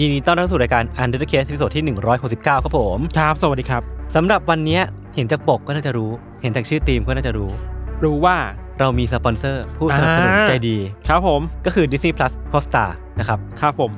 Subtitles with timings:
[0.00, 1.84] ยินดีต้อนรับสู่รายการ Untitled Case ตอนที่
[2.24, 3.82] 169 ครับผม ครับ สวัสดีครับ
[4.16, 4.82] สำหรับวันเนี้ย
[5.14, 6.10] เห็นจากปกก็น่าจะรู้
[6.42, 7.50] เห็นจากชื่อทีมก็น่าจะรู้
[8.04, 8.36] รู้ว่า
[8.78, 10.76] เรามีสปอนเซอร์ ผู้สนับสนุนอ่าใจดี
[11.08, 13.90] ครับผม ก็คือ Disney Plus Hotstar นะครับ ครับผม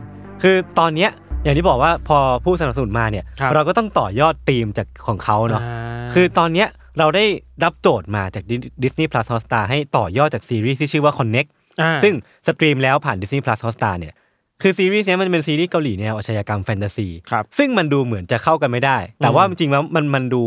[0.42, 1.10] คือตอนเนี้ย
[1.44, 7.24] อย่างที่บอกว่าพอผู้สนับสนุนมาเนี่ยครับเราก็ต้องต่อยอดธีมจากของเขาเนาะอ่าคือตอนเนี้ยเราได้
[7.64, 8.44] รับโจทย์มาจาก
[8.82, 11.48] Disney Plus Hotstar ให้ต่อยอดจากซีรีส์ที่ชื่อว่า Connect
[11.80, 12.14] อ่าซึ่ง
[12.46, 14.14] stream แล้วผ่าน Disney Plus Hotstar เนี่ย
[14.62, 20.42] คือซีรีส์เนี้ยมันเป็นซีรีส์เกาหลีแนวอาชญากรรมแฟนตาซีครับซึ่งมันดูเหมือนจะเข้ากันไม่ได้ แต่ว่าจริงๆแล้วมันมันดู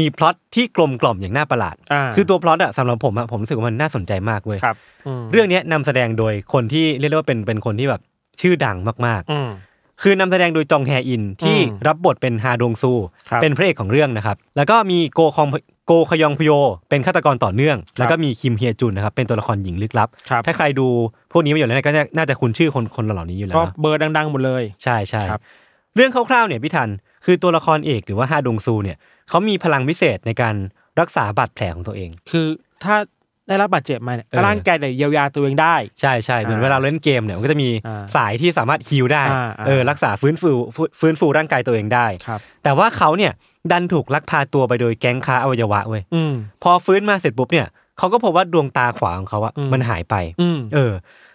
[0.00, 4.76] มีพล็อตที่กลมกล่อมอย่างน่าประหลาด อ่า คือตัวพล็อตอะสำหรับผมอะผมรู้สึกว่ามันน่าสนใจมากเว้ยครับ
[5.20, 8.00] มเรื่องเนี้ยนำแสดงโดยคนที่เรียกได้ว่าเป็นเป็นคนที่แบบ
[8.40, 9.71] ชื่อดังมากอืม ๆ
[10.02, 12.92] คือนำแสดงโดยจองแฮอินที่อืมรับบทเป็นฮาดงซู
[13.30, 15.48] ครับเป็นพระเอกของเรื่องนะครับ แล้วก็มีโกคอง
[15.86, 16.50] โกคยองพโย
[16.88, 20.86] เป็นฆาตกรต่อเนื่อง แล้วก็มีคิมเฮียจุนนะครับเป็นตัวละครหญิงลึกลับครับถ้าใครดู
[21.32, 25.40] พวกนี้มาอยู่แล้วเนี่ยก็จะน่าจะคุ้นชื่อคนคนเหล่านี้อยู่แล้วก็เนอะเบอร์ดังๆหมดเลย ใช่ใช่ครับ
[25.96, 26.88] เรื่องคร่าวๆเนี่ยพี่ทัน
[27.24, 28.96] คือตัวละครเอกหรือว่าฮาดงซูเนี่ย
[29.28, 30.54] เขามีพลังพิเศษในการ
[31.00, 32.46] รักษาบาดแผลของตัวเอง คือ
[32.84, 32.96] ถ้า
[33.48, 43.32] ได้รับบาดเจ็บมาเนี่ยเออ ร่างกายเนี่ยเยียวยาตัวเองได้ ใช่ใช่เหมือนอ่าเวลาเราเล่นเกมเนี่ยมันก็จะมีอ่าสายที่สามารถฮิลได้อ่าอ่า เออรักษาฟื้นฟูฟื้นฟื้นฟูร่างกายตัวเองได้ ครับ แต่ว่าเขาเนี่ย
[43.70, 46.32] ดันถูกลักพาตัวไปโดยแก๊งค้าอวัยวะเว้ยอืม
[46.62, 47.66] พอฟื้นมาเสร็จปุ๊บเนี่ย
[47.98, 50.92] เขาก็พบว่าดวงตาขวาของเขาอะอืม มันหายไป อืมเออ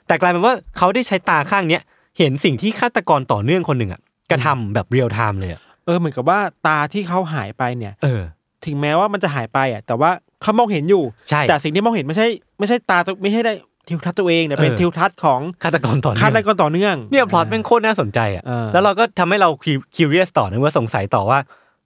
[0.08, 1.84] แต่กลายเป็นว่าเขาได้ใช้ตาข้างเนี้ย
[2.18, 4.02] เห็นสิ่งที่ฆาตกรต่อเนื่องคนหนึ่งอะ
[4.32, 8.22] กระทำแบบเรียลไทม์เลยอะเออเหมือนกับว่าตาที่เขาหายไปเนี่ย เออ
[8.66, 10.12] ถึงแม้ว่ามันจะหายไปอะ แต่ว่า
[10.42, 12.28] เขามองเห็นอยู่ ใช่ แต่สิ่งที่มองเห็นไม่ใช่
[12.60, 13.54] ไม่ใช่ตาตัวไม่ใช่ได้
[13.88, 19.50] ทิวทัศน์ตัวเองแต่เป็นเออ ทิวทัศน์ของฆาตกรต่อเนื่ฆาองตกรต่อเนื่อง เนี่ยพล็อตแม่งโคตรน่าสนใจอะเออ แล้วเราก็ทำให้เรา
[19.96, 21.40] curious ต่อนะว่าสงสัยต่อว่า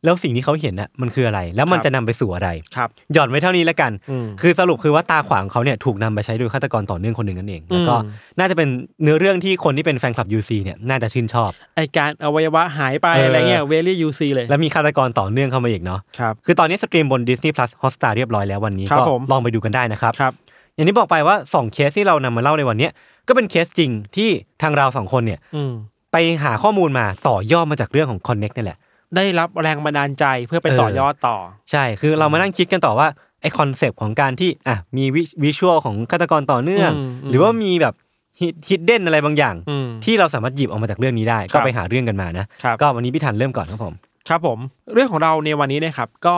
[0.03, 8.69] แล้วสิ่งที่เขาเห็นน่ะมันคืออะไร แล้วมันครับจะนำไปสู่อะไรครับหย่อนไว้เท่านี้แล้วกันอืมคือสรุปคือว่าตาขวาของเขาเนี่ยถูกนำไปใช้โดยฆาตกรต่อเนื่องคนหนึ่งนั่นเองแล้วก็อืมน่าจะเป็น
[9.03, 20.33] เนื้อเรื่องที่คนที่เป็นแฟนคลับ UC เนี่ยน่าจะชื่นชอบไอการอวัยวะหายไปเออออะไรเงี้ยเวลี่ยูซีเลยและมีฆาตกรต่อเนื่องเข้ามาอีกเนาะครับคือตอนนี้ stream บน Disney Plus Hotstar เรียบร้อยแล้ววันนี้ครับก็ผมลองไปดูกันได้นะครับครับ
[20.75, 22.91] อย่างที่บอกไปว่า2เคสที่เรานำมาเล่าในวันเนี้ย
[23.27, 24.29] ก็เป็นเคสจริงที่
[24.61, 25.73] ทางเราสองคนเนี่ยอืม
[26.11, 28.77] ไปหาข้อมูลมาต่อยอดมาจากเรื่องของ Connect นี่แหละ
[29.15, 31.37] ได้รับแรงบันดาลใจเพื่อไปเออต่อยอดต่อ
[31.71, 33.07] ใช่คือเรามานั่งคิดกันต่อว่า
[33.41, 35.05] ไอ concept ของการที่อะมี
[35.43, 37.93] visual ของฆาตกรต่อเนื่องอืมอืมหรือว่ามีแบบ
[38.69, 43.93] hidden อะไรบางอย่างอืมที่เราสามารถหยิบออกมาจากเรื่องนี้ได้ครัก็ไปหาเรื่องกันมานะครับก็วันนี้พี่ทันเริ่มก่อนครับผม
[44.29, 44.59] ครับผม
[44.93, 46.35] เรื่องของเราในวันนี้นะครับ ก็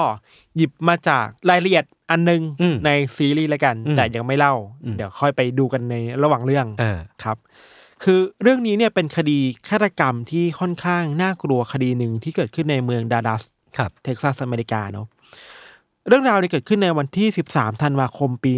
[0.57, 7.38] หยิบมาจากรายละเอียดอันหนึงอืมในซีรีส์แล้วกันอืมแต่ยังไม่เล่าอืมเดี๋ยวค่อยไปดูกันในระหว่างเรื่องเออครับ
[8.03, 13.43] คือเรื่องนี้เนี่ยเป็นคดีฆาตกรรมที่ค่อนข้างน่ากลัวคดีหนึ่งที่เกิดขึ้นในเมืองดัลลัส
[13.77, 15.07] ครับเท็กซัสอเมริกาเนาะ
[16.07, 18.53] เรื่องราวเนี่ยเกิดขึ้นในวันที่ 13 ธันวาคมปี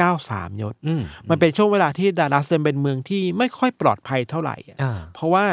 [0.00, 5.44] 1993 ยศอืมมันเป็นช่วงเวลาที่ดัลลัสเป็นเมืองที่ไม่ค่อยปลอดภัยเท่าไหร่อะอ่าเพราะว่า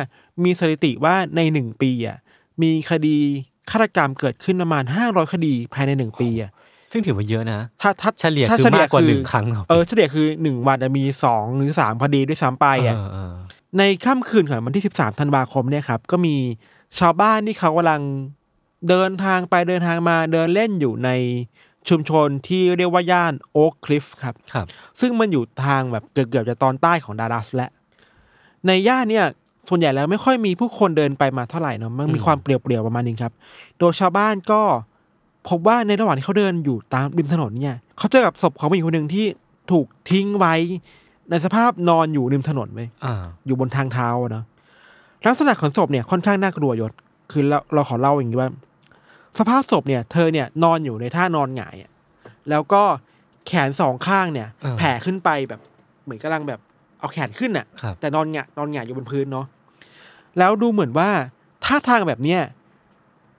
[0.43, 2.17] มีสถิติว่าในหนึ่งปีอะ
[2.61, 3.17] มีคดี
[3.71, 6.51] ฆาตกรรมเกิดขึ้นประมาณ 500 คดีภายในหนึ่งปีอะ
[6.91, 13.33] ซึ่งถือว่าเยอะนะ ถ้าถ้าเฉลี่ยถ้คือมากกว่าหนึ่งครั้งเออเฉลี่ยคือหนึ่งวันจะมีสองหรือสามคดีด้วยซ้ำไปอะเออเออ
[13.77, 16.35] ในค่ำคืนของวันที่13ธันวาคมเนี่ยครับ ก็มี
[16.99, 18.01] ชาวบ้านที่เขากำลัง
[18.89, 21.09] เดินทางไปเดินทางมาเดินเล่นอยู่ใน
[21.89, 24.65] ชุมชนที่เรียกว่าย่านโอ๊คคลิฟครับครับ
[24.99, 27.69] ซึ่งมันอยู่ทางแบบเกือบๆจะตอนใต้ของดัลลัสและ
[28.67, 29.25] ในย่านเนี่ย
[29.69, 33.33] ส่วนใหญ่แล้วไม่ค่อยมีผู้คนเดินไปมาเท่าไหร่เนาะมันมีอืมความเปลี่ยวๆประมาณนึงครับ
[33.79, 34.61] โดยชาวบ้านก็
[35.49, 39.25] พบว่าในระหว่างที่เขาเดินอยู่ตามริมถนนเนี่ยเขาเจอกับศพของผู้หญิงคนหนึ่งที่
[39.71, 40.55] ถูกทิ้งไว้
[41.29, 44.43] ในสภาพนอนอยู่ริมถนนไว้ยอ่าอยู่บนทางเท้าอะเนาะ
[45.27, 46.91] ลักษณะของศพเนี่ยค่อนข้างน่ากลัวยศ
[47.31, 48.49] คือเราเราขอเล่าอย่างนี้ว่า
[49.39, 51.91] สภาพศพเนี่ย เธอเนี่ยนอนอยู่ในท่านอนหงายอะ
[52.49, 52.83] แล้วก็
[53.47, 55.61] แขนสองข้างเนี่ยอ่าแผ่ขึ้นไปแบบ
[56.03, 56.59] เหมือนกำลังแบบ
[56.99, 59.45] เอาแขนขึ้นอะครับแต่นอนหงายนอนหงายอยู่บนพื้นเนาะ
[60.37, 61.09] แล้วดูเหมือนว่า
[61.65, 62.41] ท่าทางแบบเนี้ย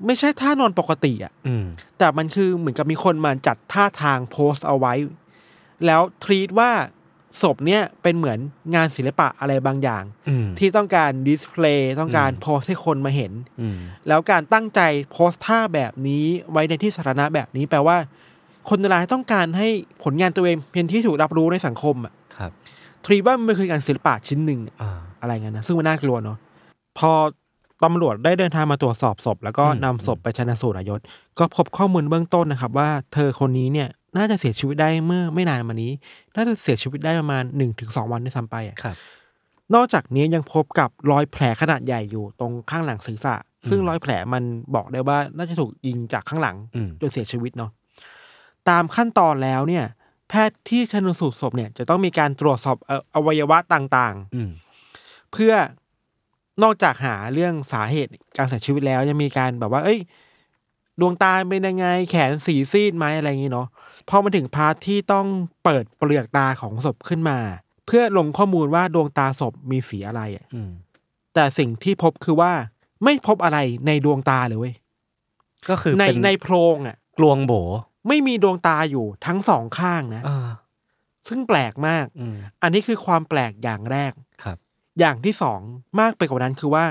[0.07, 1.65] ไม่ใช่ท่านอนปกติอะอืม
[1.99, 4.95] แต่มันคือเหมือนกับมีคนมาจัดท่าทางโพสต์เอาไว้
[5.87, 6.71] แล้วทรีตว่า
[7.43, 8.39] ศพเนี่ยเป็นเหมือน
[8.75, 13.77] งานศิลปะอะไรบางอย่างอืมที่ต้องการดิสเพลย์ต้องการอืมโพสต์ให้คนมาเห็นอืม
[14.09, 14.81] แล้วการตั้งใจ
[15.13, 17.97] โพสต์ท่าแบบนี้ไว้ในที่สาธารณะแบบนี้แปลว่า
[18.69, 19.69] คนร้ายต้องการให้
[20.05, 22.51] ผลงานตัวเองเป็นที่ถูกรับรู้ในสังคมอะครับ
[23.05, 26.39] ทรีตว่ามันคืองานศิลปะชิ้นหนึ่งอะอ่าอะไรเงี้ยนะซึ่งมันน่ากลัวเนาะ
[26.99, 27.13] พอ
[27.85, 31.01] ตำรวจได้เดินทางมาตรวจสอบศพ แล้วก็อืมนำศพไปชันสูตรอะยศ
[31.39, 35.93] ก็พบข้อมูลเบื้องต้นนะครับ ว่าเธอคนนี้เนี่ยน่าจะเสียชีวิตได้เมื่อไม่นานมานี้
[36.37, 38.97] น่าจะเสียชีวิตได้ประมาณหนึ่งถึงสองวันด้วยซ้ำไปอะครับ
[39.75, 43.35] นอกจากนี้ยังพบกับรอยแผลขนาดใหญ่อยู่ตรงข้างหลังศีรษะ
[43.69, 44.43] ซึ่งรอยแผลมัน
[44.75, 47.71] บอกได้ว่าน่าจะถูกยิงจากข้างหลังอืมจนเสียชีวิตเนาะ
[48.69, 49.85] ตามขั้นตอนแล้วเนี่ย
[50.29, 54.51] แพทย์ที่ชันสูตรศพเนี่ย จะต้องมีการตรวจสอบเอ่ออวัยวะต่างๆอืม
[55.33, 55.53] เพื่อ
[56.63, 60.01] นอกจากหาเรื่องสาเหตุการเสียชีวิตแล้วยังมีการแบบว่า เอ้ย
[61.01, 63.69] ดวงตาเป็นยังไง แขนสีซีดไหมอะไรอย่างงี้เนาะ
[64.09, 65.27] พอมาถึงพาร์ทที่ต้อง
[65.65, 67.39] เปิดเปลือกตาของศพขึ้นมา
[67.87, 70.71] เพื่อลงข้อมูลว่าดวงตาศพมีสีอะไรอะอืม
[71.35, 72.53] แต่สิ่งที่พบคือว่า
[73.05, 74.75] ไม่พบอะไรในดวงตาเลยเว้ย
[75.69, 77.53] ก็คือในเป็นในโพรงอะ กลวงโบ
[78.09, 80.49] ไม่มีดวงตาอยู่ทั้งสองข้างนะอ่า
[81.29, 84.13] ซึ่งแปลกมากอืมอันนี้คือความแปลกอย่างแรก
[84.43, 84.59] ครับ
[84.99, 85.61] อย่างที่สอง
[86.01, 86.85] มากไปกว่านั้นคือว่า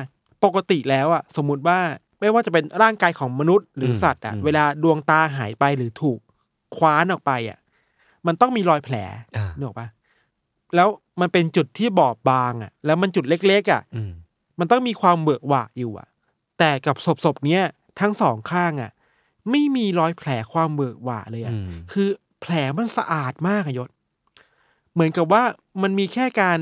[0.44, 1.80] ปกติแล้วอะสมมุติว่า
[2.20, 6.20] ไม่ว่าจะเป็นร่างกายของมนุษย์หรืออมสัตว์อะอืมเวลาดวงตาหายไปหรือถูก
[6.76, 7.60] คว้านออกไปอะ
[8.28, 8.96] มันต้องมีรอยแผล
[9.38, 9.88] อ่านึกออกปะ
[10.76, 10.88] แล้ว
[11.22, 14.12] มันเป็นจุดที่บอบบางอะแล้วมันจุดเล็กๆอะอืม
[14.60, 16.08] มันต้องมีความเบิกหวะอยู่อะ
[16.60, 17.64] แต่กับศพศพๆเนี้ย
[18.00, 18.92] ทั้งสองข้างอะ
[19.50, 22.08] ไม่มีรอยแผลความเบิกหวะเลยอะอืมคือ
[22.42, 23.90] แผลมันสะอาดมากอะยศ
[24.94, 25.44] เหมือนกับว่า
[25.82, 26.60] มันมีแค่การ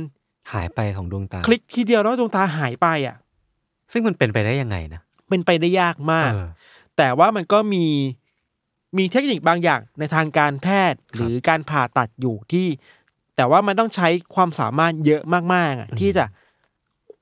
[0.54, 3.16] หายไปของดวงตา คลิกทีเดียวแล้วดวงตาหายไปอะ
[3.92, 6.48] ซึ่งมันเป็นไปได้ยังไงนะ เป็นไปได้ยากมาก เออ
[6.98, 7.86] แต่ว่ามันก็มี
[8.98, 12.68] มีเทคนิคบางอย่างในทางการแพทย์ครับหรือการผ่าตัดอยู่ที่
[13.36, 15.22] แต่ว่ามันต้องใช้ความสามารถเยอะ
[15.54, 16.26] มากๆอะที่จะ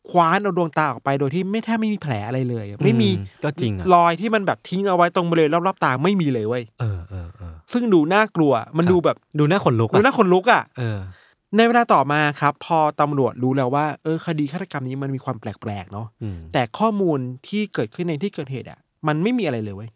[0.10, 11.00] คว้านเอาดวงตาออกไปโดยที่ไม่แทบไม่มีแผลอะไรเลยอะไม่มีอืก็จริงอะรอยที่มันแบบทิ้งเอาไว้ตรงบริเวณรอบๆตาไม่มีเลยเว้ยเออเออเออซึ่งดูน่ากลัว มันครับดูแบบดูน่าขนลุกดูอะน่าขนลุกอะ เออ
[11.58, 19.90] ในเวลาต่อมาครับ พอตำรวจรู้แล้วว่าเออคดีฆาตกรรมนี้มันมีความแปลกๆเนาะอืม แต่ข้อมูลที่เกิดขึ้นในที่เกิดเหตุอะ มันไม่มีอะไรเลยเว้ย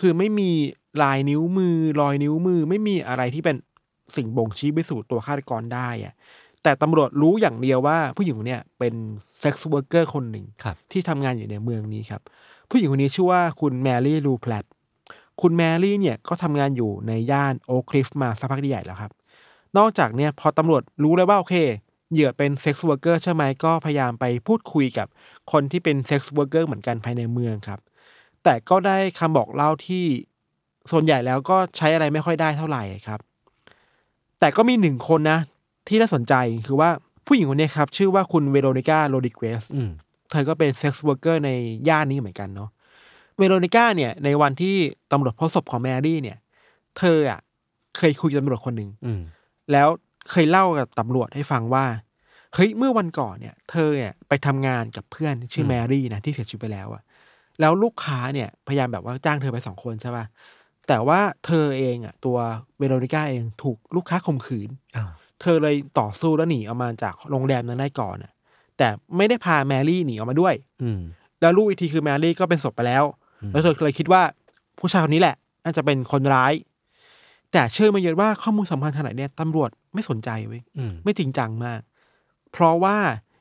[0.00, 0.50] คือไม่มี
[1.02, 3.56] ลายนิ้วมือ รอยนิ้วมือ ไม่มีอะไรที่เป็น
[4.16, 6.14] สิ่งบ่งชี้ไปสู่ตัวฆาตกรได้อะ
[6.62, 8.94] แต่ตำรวจรู้อย่างเดียวว่า ผู้หญิงคนเนี้ยเป็น
[9.40, 12.22] sex worker คนหนึ่ง ครับ ที่ทำงานอยู่ในเมืองนี้ครับ
[12.70, 14.64] ผู้หญิงคนนี้ชื่อว่าคุณแมรี่ลูแพลต
[15.40, 19.12] คุณแมรี่เนี่ยก็ทำงานอยู่ในย่านโอคลิฟมาสักพักใหญ่แล้วครับ
[19.78, 21.56] นอกจากเนี่ยพอตำรวจรู้เลยว่าโอเค
[22.12, 25.06] เหยื่อเป็น sex worker ใช่ไหมก็พยายามไปพูดคุยกับ
[25.52, 27.80] คนที่เป็น sex worker เหมือนกันภายในเมืองครับ
[28.44, 30.04] แต่ก็ได้คำบอกเล่าที่
[30.90, 33.20] ส่วนใหญ่แล้วก็ใช้อะไรไม่ค่อยได้เท่าไหร่ครับ
[34.40, 35.38] แต่ก็มีหนึ่งคนนะ
[35.88, 36.34] ที่น่าสนใจ
[36.66, 36.90] คือว่า
[37.26, 39.64] ผู้หญิงคนนี้ครับ ชื่อว่าคุณเวโรนิก้าโรดริเกซ
[40.30, 41.50] เธอก็เป็นเซ็กซ์ว r ร์เกอร์ใน
[41.88, 42.70] ย่านนี้เหมือนกันเนาะ
[43.38, 44.76] เวโรนิก้าเนี่ยในวันที่
[45.12, 46.38] ตำรวจพบศพของแมรี่เนี่ย
[46.98, 47.40] เธออะ
[47.96, 48.90] เคยคุยกับตำรวจคนหนึ่ง
[49.72, 49.88] แล้ว
[50.30, 51.84] เคยเล่ากับตำรวจให้ฟังว่า
[52.54, 57.02] เฮ้ยเมื่อวันก่อนเนี่ย เธอเนี่ยไปทำงานกับเพื่อนชื่อแมรี่นะที่เสียชีวิตไปแล้วอะ
[57.60, 60.24] แล้วลูกค้าเนี่ยพยายามแบบว่าจ้างเธอไปสองคนใช่ป่ะ
[60.88, 62.36] แต่ว่าเธอเองอะตัว
[62.78, 65.10] เวโรนิก้าเองถูกลูกค้าข่มขืนอ้าว
[65.40, 68.32] เธอเลยต่อสู้แล้วหนีออกมาจากโรงแรมนั้นได้ก่อนน่ะ
[68.78, 71.00] แต่ไม่ได้พาแมรี่หนีออกมาด้วย อืม
[71.40, 73.04] แล้วรู้อีกทีคือแมรี่ก็เป็นศพไปแล้ว
[73.42, 74.22] อืมแล้วเธอเลยคิดว่า
[74.78, 76.52] ผู้ชายคนนี้แหละน่าจะเป็นคนร้าย
[77.54, 81.80] แต่เชื่อมาเยอะว่าข้อมูลสำคัญขนาดเนี้ยตำรวจไม่สนใจเว้ยอืมไม่จริงจังมาก
[82.52, 82.96] เพราะว่า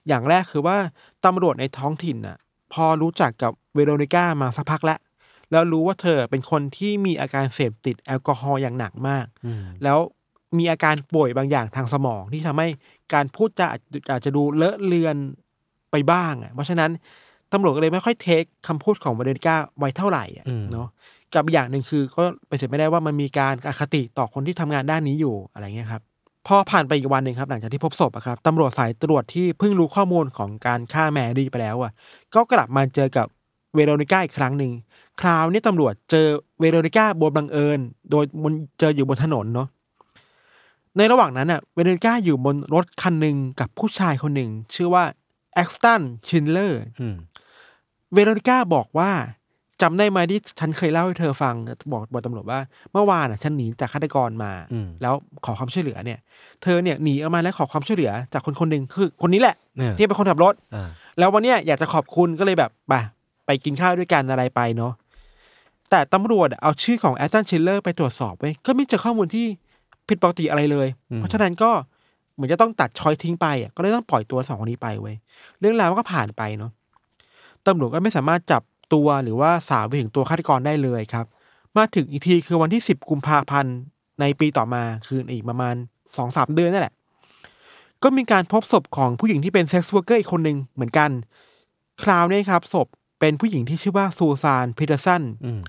[0.07, 0.77] อย่างแรกคือว่า
[1.25, 2.37] ตำรวจในท้องถิ่นน่ะ
[2.73, 4.99] พอรู้จักกับเวโรนิก้ามาสักพักแล้ว
[5.51, 9.99] แล้วรู้ว่าเธอเป็นคนที่มีอาการเสพติดแอลกอฮอล์อย่างหนักมาก อืมแล้ว
[10.57, 12.67] มีอาการป่วยบางอย่างทางสมองที่ทำให้
[13.13, 15.15] การพูดจาอาจอาจจะดูเลอะเลือน
[15.91, 16.91] ไปบ้างอะเพราะฉะนั้น
[17.53, 20.87] ตำรวจก็เลยไม่ค่อยเทคคำพูดของเวเดนก้าไว้เท่าไหร่อะอืม เนาะ
[21.35, 26.01] กับอีกอย่างหนึ่งคือก็ไปเสร็จไม่ได้ว่ามันมีการอคติต่อคนที่ทำงานด้านนี้อยู่อะไรเงี้ยครับ
[26.47, 31.91] พอผ่านไปอีกวันหนึ่งครับ หลังจากที่พบศพอะครับตำรวจสายตรวจที่เพิ่งรู้ข้อมูลของการฆ่าแมรี่ไปแล้วอะ
[32.35, 33.27] ก็กลับมาเจอกับ
[33.75, 34.71] เวโรนิก้าอีกครั้งหนึ่ง
[35.21, 36.25] คราวนี้ตำรวจเจอ
[36.59, 37.79] เวโรนิก้าแบบบังเอิญ
[38.11, 39.67] โดยมันเจออยู่บนถนนเนาะ
[40.97, 45.03] ในระหว่างนั้นอะเวโรนิก้าอยู่บนรถคันหนึ่งกับผู้ชายคนหนึ่ง ชื่อว่า
[45.53, 47.15] แอ็กสตันชินเลอร์อืม
[48.13, 49.11] เวโรนิก้าบอกว่า
[49.83, 51.55] จำได้ไหมที่ฉันเคยเล่าให้เธอฟัง
[51.91, 52.59] บอกบอกตำรวจว่า
[52.91, 55.13] เมื่อวานอะฉันหนีจากฆาตกรมาอืมแล้ว
[55.45, 56.19] ขอความช่วยเหลือเนี่ย
[56.63, 62.93] เธอเนี่ยหนีออกมาแล้วขอความช่วยเหลือ จากคนคนหนึ่งคือคนนี้แหละเนี่ยที่เป็นคนขับรถอ่าแล้ววันเนี้ยอยากจะขอบคุณก็เลยแบบไป
[63.45, 64.93] ไปกินข้าวด้วยกันอะไรไปเนาะ
[65.89, 69.45] แต่ตำรวจเอาชื่อของแอสตันชิลเลอร์ไปตรวจสอบไว้ยก็ไม่เจอข้อมูลที่
[70.07, 71.71] ผิดปกติอะไรเลยอืมเพราะฉะนั้นก็
[72.33, 75.15] เหมือนจะต้องตัดชอยทิ้งไปอะก็เลยต้องปล่อยตัวสองคนนี้ไปเว้ย
[75.59, 76.71] เรื่องราวก็ผ่านไปเนาะ
[77.67, 78.61] ตำรวจก็ไม่สามารถจับ
[78.93, 81.25] ตัวหรือว่าสาวไปถึงตัวฆาตกรได้เลยครับ
[81.77, 83.75] มาถึงอีกทีคือวันที่สิบกุมภาพันธ์
[84.19, 85.75] ในปีต่อมาคืออีกประมาณ
[86.15, 86.93] สองสามเดือนนั่นแหละ
[88.03, 91.09] ก็มีการพบศพของผู้หญิงที่เป็น sex worker อีกคนหนึ่งเหมือนกัน
[92.03, 92.87] คราวนี้ครับศพ
[93.19, 95.61] เป็นผู้หญิงที่ชื่อว่าซูซานพีเตอร์สันอืม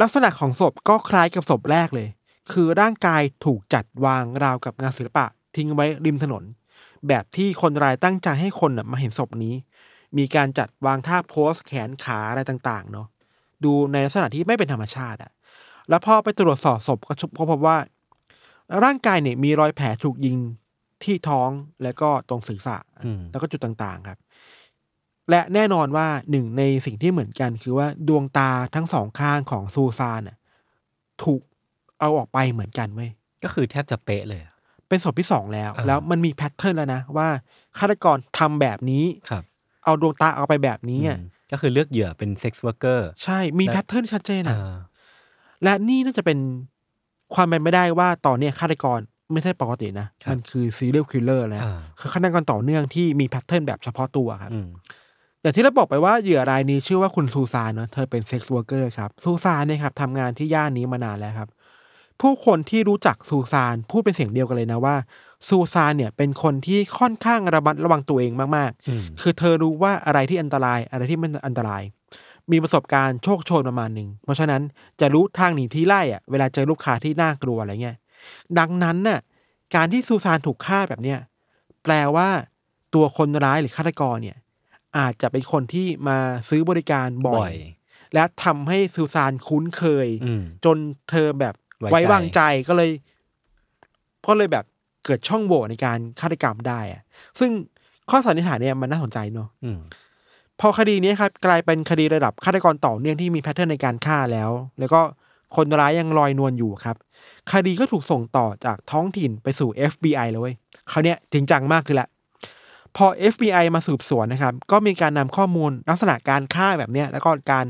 [0.00, 2.08] ลักษณะของศพก็คล้ายกับศพแรกเลย
[2.52, 6.44] คือร่างกายถูกจัดวางราวกับงานศิลปะ ทิ้งไว้ริมถนน
[7.08, 9.54] แบบที่คนร้ายตั้งใจให้คนน่ะมาเห็นศพนี้
[10.18, 13.06] มีการจัดวางท่าโพสแขนขาอะไรต่างๆเนาะ
[13.64, 15.32] ดูในลักษณะที่ไม่เป็นธรรมชาติอะ
[15.88, 16.98] แล้วพอไปตรวจสอบศพ
[17.38, 17.76] ก็พบว่า
[18.84, 20.36] ร่างกายเนี่ยมีรอยแผลถูกยิง
[21.04, 21.50] ที่ท้อง
[21.82, 24.18] แล้วก็ตรงศีรษะอืมแล้วก็จุดต่างๆครับ
[25.30, 30.36] และแน่นอนว่าหนึ่งในสิ่งที่เหมือนกัน คือว่าดวงตาทั้งสองข้างของซูซานน่ะ
[31.22, 31.42] ถูก
[32.00, 33.10] เอาออกไปเหมือนกันเว้ย
[33.42, 34.54] ก็คือแทบจะเป๊ะเลยอะ
[34.88, 37.28] เป็นศพที่สองแล้วอ่าแล้วมันมี pattern แล้วนะว่า
[37.78, 39.44] ฆาตกรทำแบบนี้ครับ
[39.84, 44.56] เอาดวงตาเอาไปแบบนี้อะอืมก็คือเลือกเหยื่อเป็น sex worker ใช่มีและแพทเทิร์นชัดเจนอะ
[45.62, 46.38] และนี่น่าจะเป็น
[47.34, 48.98] ความเป็นไปได้ว่าตอนเนี้ยฆาตกร
[49.32, 54.68] ไม่ใช่ปกตินะครับมันคือ serial killer แล้วอ่าคือฆาตกรต่อเนื่องที่มี pattern แบบเฉพาะตัวครับอืม
[55.42, 61.48] อย่างที่เราบอกไปว่าเหยื่อรายนี้ชื่อว่าคุณซูซานเนาะเธอเป็น sex worker ครับซูซานเนี่ยครับทำงานที่ย่านนี้มานานแล้วครับ
[62.20, 64.94] ผู้คนที่รู้จักซูซานพูดเป็นเสียงเดียวกันเลยนะว่า
[65.48, 71.82] ซูซานเนี่ยเป็นคนที่ค่อนข้างระมัดระวังตัวเองมากอืมๆคือเธอรู้ว่าอะไรที่อันตรายอะไรที่ไม่อันตราย
[72.50, 74.62] มีประสบการณ์โชคโชนประมาณหนึ่ง เพราะฉะนั้น
[75.00, 77.96] จะรู้ทางหนีทีไล่อะเวลาเจอลูกค้าที่น่ากลัวอะไรเงี้ย
[78.58, 79.20] ดังนั้นน่ะ
[79.74, 81.18] การที่ซูซานถูกฆ่าแบบเนี้ย
[81.82, 82.28] แปลว่า
[82.94, 84.38] ตัวคนร้ายหรือฆาตกรเนี่ย
[84.98, 86.18] อาจจะเป็นคนที่มา
[86.48, 87.56] ซื้อบริการบ่บ่ออยย
[88.14, 90.76] และทำให้ซูซานคุ้นเคยอืมจน
[91.10, 92.90] เธอแบบไว้ไว้ใจวางใจก็เลย
[94.26, 94.64] ก็เลยแบบ
[95.04, 97.02] เกิดช่องโหว่ในการฆาตกรรมได้อะ
[97.38, 97.50] ซึ่ง
[98.10, 99.78] ข้อสันนิษฐานเนี่ยมันน่าสนใจเนอะอืม
[100.60, 105.00] พอคดีนี้ครับกลายเป็นคดีระดับฆาตกรต่อเนื่องที่มีแพทเทิร์นในการฆ่าแล้ว แล้วก็
[105.56, 106.96] คนร้ายยังลอยนวลอยู่ครับ
[107.52, 110.54] คดีก็ถูกส่งต่อจากท้องถิ่นไปสู่ FBI เลยเว้ย
[110.88, 112.08] เขาวเนี้ยจริงจังมากคือละ
[112.96, 117.66] พอ FBI มาสืบสวนนะครับ ก็มีการนำข้อมูลลักษณะการฆ่าแบบเนี้ยแล้วก็การ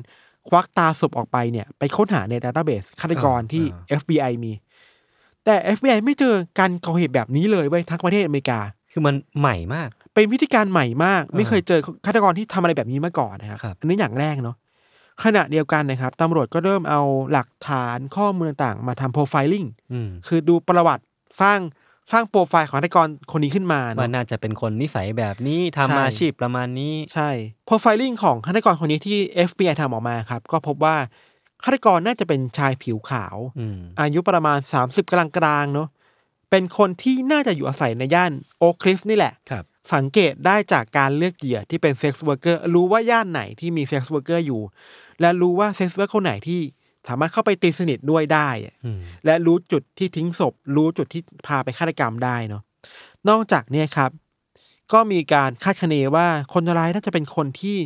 [0.49, 3.65] ควักตาศพออกไปเนี่ย ไปค้นหาในดัตเตอร์เบสฆาตกรที่
[4.01, 4.53] FBI มี
[5.45, 8.61] แต่ FBI ไม่เจอการก่อเหตุแบบนี้เลยเว้ยทั้งประเทศอเมริกา
[8.93, 14.57] คือมันใหม่มาก เป็นวิธีการใหม่มาก ไม่อ่าเคยเจอฆาตกรที่ทำอะไรแบบนี้มาก่อนนะครับ ครับ อันนี้อย่างแรกเนาะ
[15.25, 17.01] ขณะเดียวกันนะครับตำรวจก็เริ่มเอา
[17.33, 21.03] หลักฐานข้อมูลต่างๆ มาทำโปรไฟลิ่งอืมคือดูประวัติ
[21.43, 21.59] สร้าง
[22.13, 27.31] สร้างโปรไฟล์ของฆาตกรคนนี้ขึ้นมาว่าเนาะน่าจะเป็นคนนิสัยแบบนี้ใช่ทำอาชีพประมาณนี้ ใช่
[27.67, 29.19] profiling ของฆาตกรคนนี้ที่
[29.49, 30.97] FBI ทำออกมาครับ ก็พบว่า
[31.65, 35.89] ฆาตกรน่าจะเป็นชายผิวขาวอืมอายุประมาณ 30กลางกลางๆเนาะ
[36.51, 39.65] เป็นคนที่น่าจะอยู่อาศัยในย่านโอคลิฟนี่แหละครับ
[39.95, 44.63] สังเกตได้จากการเลือกเหยื่อที่เป็นเซ็กซ์ r ว r ร์เกอร์รู้ว่าย่านไหนที่มีเซ็กซ์ r ว r ร์เกอร์อยู่
[45.21, 46.61] และรู้ว่าเซ็กซ์ r ว r ร์คนไหนที่
[47.09, 52.63] สามารถเข้าไปตีสนิทด้วยได้อะอืมและรู้จุดที่ทิ้งศพ รู้จุดที่พาไปฆาตกรรมได้เนาะ
[53.29, 54.11] นอกจากเนี่ยครับ
[54.93, 57.79] ก็มีการคาดคะเนว่าคนร้ายน่าจะเป็นคนที่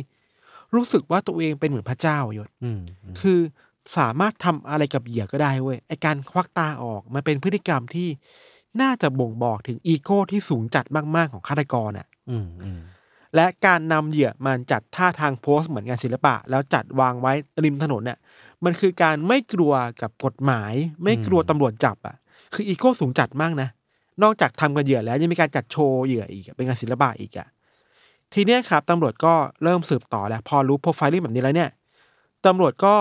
[0.75, 3.39] รู้สึกว่าตัวเองเป็นเหมือนพระเจ้ายศอืมอืมคือ
[3.97, 8.09] สามารถทำอะไรกับเหยื่อก็ได้เว้ยไอการควักตาออกมันเป็นพฤติกรรมที่
[8.81, 12.81] น่าจะบ่งบอกถึงอีโก้ที่สูงจัดมากๆของฆาตกรอะ อืมอืม
[13.35, 18.17] และการนำเหยื่อมันจัดท่าทางโพสเหมือนงานศิลปะ แล้วจัดวางไว้ริมถนนเนี่ย
[18.65, 22.15] มันคือการไม่กลัวกับกฎหมาย ไม่กลัวตำรวจจับอะ
[22.53, 23.69] คืออีโก้สูงจัดมากนะ
[24.23, 27.47] นอกจากทำกับเหยื่อแล้วยังมีการจัดโชว์เหยื่ออีกอะเป็นงานศิลปะอีกอะ
[28.33, 31.69] ทีเนี้ยครับตำรวจก็เริ่มสืบต่อแล้ว พอรู้โปรไฟลิ่งแบบนี้แล้วเนี่ย
[32.45, 32.95] ตำรวจก็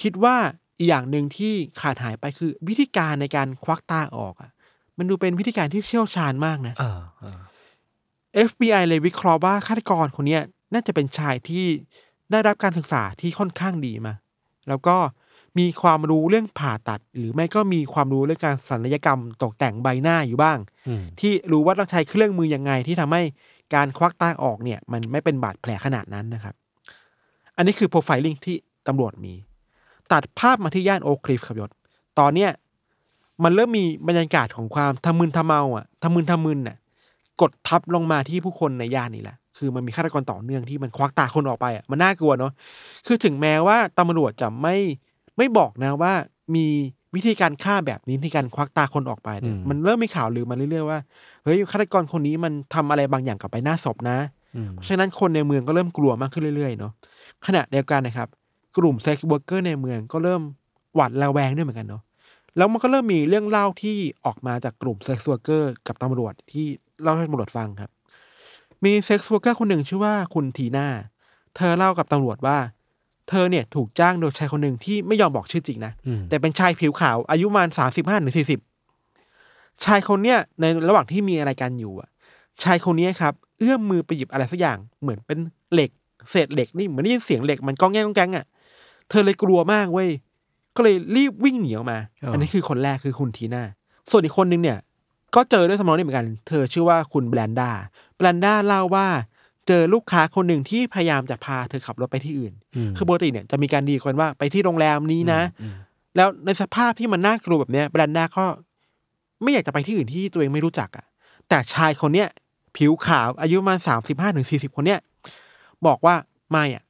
[0.00, 0.36] คิดว่า
[0.78, 4.50] อีกอย่างหนึ่งที่ขาดหายไปคือ วิธีการในการควักตาออกอะ
[4.98, 7.40] มันดูเป็นวิธีการที่เชี่ยวชาญมากนะอ่าอ่า
[8.48, 11.64] FBI เลยวิเคราะห์ว่าฆาตกรคนเนี้ยน่าจะเป็นชายที่
[12.30, 14.14] ได้รับการศึกษาที่ค่อนข้างดีมา
[14.68, 14.96] แล้วก็
[15.58, 20.58] มีความรู้เรื่องผ่าตัด หรือไม่ก็มีความรู้เรื่องการศัลยกรรมตกแต่งใบหน้าอยู่บ้าง
[20.88, 23.22] อืมที่รู้ว่าต้องใช้เครื่องมือยังไงที่ทำให้
[23.74, 26.54] การควักตาออกเนี่ย มันไม่เป็นบาดแผลขนาดนั้นนะครับ
[27.56, 28.56] อันนี้คือโปรไฟลิ่งที่
[28.88, 29.34] ตำรวจมี
[30.12, 31.70] ตัดภาพมาที่ย่านโอคลิฟครับยศ
[32.18, 32.50] ตอนเนี้ย
[33.44, 36.76] มันเริ่มมีบรรยากาศของความทำมึนทำเมาอะทำมึนทำมึนน่ะ
[37.40, 42.52] กดทับลงมาที่ผู้คนในย่านนี่แหละ คือมันมีฆาตกรต่อเนื่องที่มันควักตาคนออกไปอะมันน่ากลัวเนาะ
[43.06, 44.76] คือถึงแม้ว่าตำรวจจะไม่
[45.36, 46.12] ไม่บอกนะว่า
[46.54, 46.66] มี
[47.14, 50.98] วิธีการฆ่าแบบนี้ที่การควักตาคนออกไปเนี่ยมันเริ่มมีข่าวลือมาเรื่อยๆว่า
[51.44, 54.18] เฮ้ยฆาตกรคนนี้มันทำอะไรบางอย่างกับใบหน้าศพนะ
[54.56, 56.92] อืมเพราะฉะนั้นคนในเมืองก็เริ่มกลัวมากขึ้นเรื่อยๆเนาะ
[57.46, 58.28] ขณะเดียวกันนะครับ
[58.76, 60.42] กลุ่ม sex worker ในเมืองก็เริ่ม
[60.94, 62.02] หวาดระแวงด้วยเหมือนกันเนาะ
[62.56, 66.66] แล้วมันก็เริ่มมีเรื่องเล่าที่ออกมาจากกลุ่ม sex worker กับตำรวจที่
[67.02, 67.90] เล่าให้ตำรวจฟังครับ
[68.84, 70.86] มี sex worker คนหนึ่งชื่อว่าคุณทีน่า
[71.56, 72.58] เธอเล่ากับตำรวจว่า
[73.28, 78.60] เธอเนี่ยถูกจ้างโดยชายคนหนึ่งที่ไม่ยอมบอกชื่อจริงนะอืมแต่เป็นชายผิวขาวอายุประมาณสามสิบห้าถึงสี่สิบ
[79.84, 82.08] ชายคนเนี้ยในระหว่างที่มีอะไรกันอยู่อะ
[82.62, 85.38] ชายคนเนี้ยครับเอื้อมมือไปหยิบอะไรสักอย่างเหมือนเป็น
[85.72, 85.90] เหล็ก
[86.30, 88.44] เศษเหล็กนี่เหมือนได้ยินเสียงเหล็กมันก้องแง่งก้องแกงอะ
[89.12, 90.10] เธอเลยกลัวมากเว้ย
[90.76, 93.64] ก็เลยรีบวิ่งหนีออกมาอ๋ออัอันนี้คือคนแรกคือคุณทีน่า
[94.10, 94.78] ส่วนอีกคนนึงเนี่ย
[95.34, 97.70] ก็เจอด้วยสมองนี่เหมือนกัน เธอชื่อว่าคุณแบรนด้า
[98.16, 99.06] แบรนด้าเล่าว่า
[99.68, 102.52] เจอลูกค้าคนหนึ่งที่พยายามจะพาเธอขับรถไปที่อื่น
[102.88, 105.74] มคือปกติเนี่ยจะมีการดีกันว่าไปที่โรงแรมนี้นะอืม
[106.16, 108.44] แล้วในสภาพที่มันน่ากลัวแบบเนี้ยแบรนด้าก็
[109.42, 111.06] ไม่อยากจะไปที่อื่นที่ตัวเองไม่รู้จักอะ่ะ
[111.48, 112.28] แต่ชายคนเนี้ย
[112.76, 115.00] ผิวขาวอายุประมาณสามสิบห้าถึงสี่สิบคนเนี้ย
[115.86, 116.14] บอกว่า
[116.50, 116.84] ไม่อะ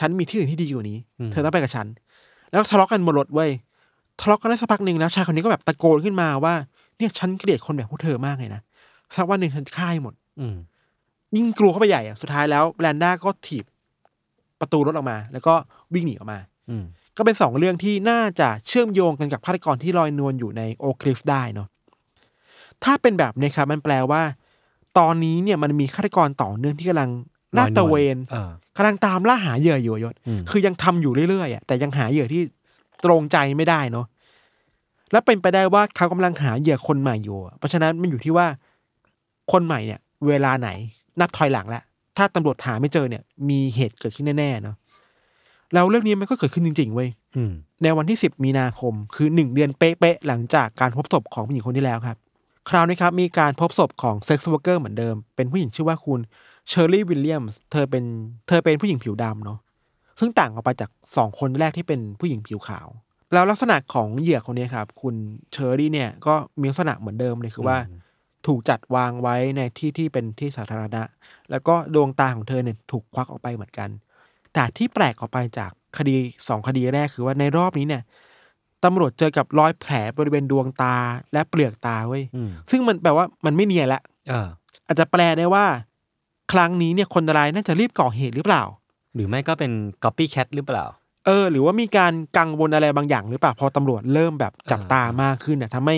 [0.00, 0.98] ฉันมีที่อื่นที่ดีกว่านี้
[1.32, 1.86] เธอต้องไปกับฉัน
[2.50, 3.50] แล้วทะเลาะกันบนรถเว้ย
[4.20, 6.54] ทะเลาะกันได้สักพักหนึ่งแล้วชายคนนี้ก็แบบตะโกนขึ้นมาว่า
[6.96, 8.60] เนี่ยฉันเกลียดคนแบบพวกเธอมากเลยนะ
[9.16, 10.56] สักวันหนึ่งฉันจะฆ่าให้หมด อืม
[11.36, 13.64] ยิ่งกลัวเข้าไปใหญ่อะสุดท้ายแล้วแบรนด้าก็ถีบ
[14.60, 15.54] ประตูรถออกมา แล้วก็
[15.94, 16.38] วิ่งหนีออกมา
[16.70, 16.84] อืม
[17.16, 21.68] ก็เป็นสองเรื่องที่น่าจะเชื่อมโยงกันกับฆาตกรที่ลอยนวลอยู่ในโอคลิฟได้เนาะ
[22.84, 24.22] ถ้าเป็นแบบนี้ครับมันแปลว่า
[24.98, 27.10] ตอนนี้เนี่ยมันมีฆาตกรต่อเนื่องที่กำลัง
[27.56, 32.42] ลาดตระเวนเออกำลังตามล่าหาเหยื่ออยู่อะยศอืมคือยังทำอยู่เรื่อยๆอะแต่ยังหาเหยื่อที่
[33.04, 34.06] ตรงใจไม่ได้เนาะ
[35.12, 38.46] และเป็นไปได้ว่าเขากำลังหาเหยื่อคนใหม่อยู่อะเพราะฉะนั้นมันอยู่ที่ว่า
[39.52, 40.68] คนใหม่เนี่ย เวลาไหน
[41.20, 41.82] นับถอยหลังแล้ว
[42.16, 44.76] ถ้าตำรวจหาไม่เจอเนี่ย มีเหตุเกิดขึ้นแน่ๆเนาะ
[45.74, 47.52] แล้วเรื่องนี้มันก็เกิดขึ้นจริงๆเว้ยอืม
[47.82, 52.16] ในวันที่10มีนาคม คือหนึ่งเดือนเป๊ะๆหลังจากการพบศพของผู้หญิงคนที่แล้วครับ
[52.68, 56.20] คราวนี้ครับ มีการพบศพของ sex worker เหมือนเดิม เป็นผู้หญิงชื่อว่าคุณ
[56.68, 58.04] เชอร์รี่วิลเลียมส์เธอเป็น
[58.48, 59.58] เธอเป็นผู้หญิงผิวดำเนาะ
[60.18, 62.88] ซึ่งต่างออกไปจากสองคนแรกที่เป็นผู้หญิงผิวขาว
[63.32, 65.14] แล้วลักษณะของเหยื่อคนนี้ครับ คุณ
[65.52, 67.78] เชอร์รี่เนี่ยก็มีลักษณะเหมือนเดิมเลยคือว่า
[68.46, 71.02] ถูกจัดวางไว้ในที่ที่เป็นที่สาธารณะ
[71.50, 73.88] แล้วก็ดวงตาของเธอเนี่ยถูกควักออกไปเหมือนกัน
[74.54, 76.16] แต่ที่แปลกออกไปจากคดี
[76.48, 78.02] สองคดีแรกคือว่าในรอบนี้เนี่ย
[78.84, 80.96] ตำรวจเจอกับรอยแผลบริเวณดวงตา
[81.32, 84.48] และเปลือกตาเว้ยอืมซึ่งมันแปลว่ามันไม่เนียนละเออ
[84.86, 85.64] อาจจะแปลได้ว่า
[86.52, 88.62] ครั้งนี้เนี่ยคนร้ายน่าจะรีบก่อเหตุหรือเปล่า
[89.14, 89.70] หรือไม่ก็เป็น
[90.02, 90.84] copycat หรือเปล่า
[91.26, 95.96] เออ หรือว่ามีการกังวลอะไรบางอย่างหรือเปล่าพอตำรวจเริ่มแบบจับตามากขึ้นเนี่ยทำให้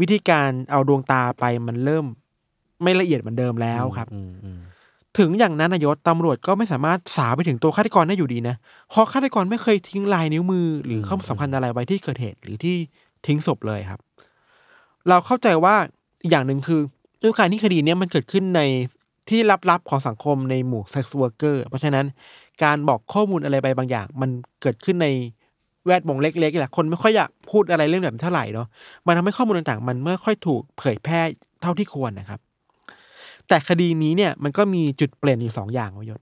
[0.00, 2.04] วิธีการเอาดวงตาไปมันเริ่ม
[2.82, 4.60] ไม่ละเอียดเหมือนเดิมแล้วครับอืมอืม
[5.18, 8.56] ถึงอย่างนั้นนายศตำรวจก็ไม่สามารถสาวไปถึงตัวฆาตกรได้อยู่ดีนะ
[8.90, 12.76] เพราะฆาตกรไม่เคยทิ้งลายนิ้วมือ หรือข้อมูลสำคัญอะไรไว้ที่เกิดเหตุหรือที่
[13.26, 14.00] ทิ้งศพเลยครับ
[15.08, 15.74] เราเข้าใจว่า
[16.22, 16.80] อีกอย่างหนึ่งคือ
[17.22, 18.60] ด้วยการที่คดีเนี้ยมันเกิดขึ้นใน
[19.28, 22.06] ที่ลับๆของสังคมในหมู่ sex worker เพราะฉะนั้น
[22.62, 24.30] การบอกข้อมูลอะไรไปบางอย่าง มัน
[24.62, 25.08] เกิดขึ้นใน
[25.86, 28.66] แวดวงเล็กๆแหละคนไม่ค่อยอยากพูดอะไรเรื่องแบบนี้เท่าไหร่เนาะ
[29.06, 31.20] มันทำให้ข้อมูลต่างๆ มันไม่ค่อยถูกเผยแพร่
[31.62, 32.40] เท่าที่ควรนะครับ
[33.48, 36.20] แต่คดีนี้เนี่ยมันก็มีจุดเปลี่ยนอยู่สองอย่างวะยศ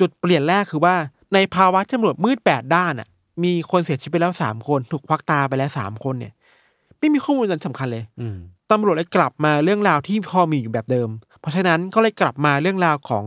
[0.00, 0.94] จุดเปลี่ยนแรกคือว่า
[1.34, 3.08] ในภาวะที่ตำรวจมืดแปดด้านอะ
[3.44, 6.32] มีคนเสียชีวิตไปแล้วสามคน ถูกควักตาไปแล้วสามคนเนี่ย
[6.98, 8.36] ไม่มีข้อมูลอันสำคัญเลยอืม
[8.70, 11.08] ตำรวจเลยกลับมาเรื่องราวที่พอมีอยู่แบบเดิม
[11.44, 13.24] เพราะฉะนั้นก็เลยกลับมาเรื่องราวของ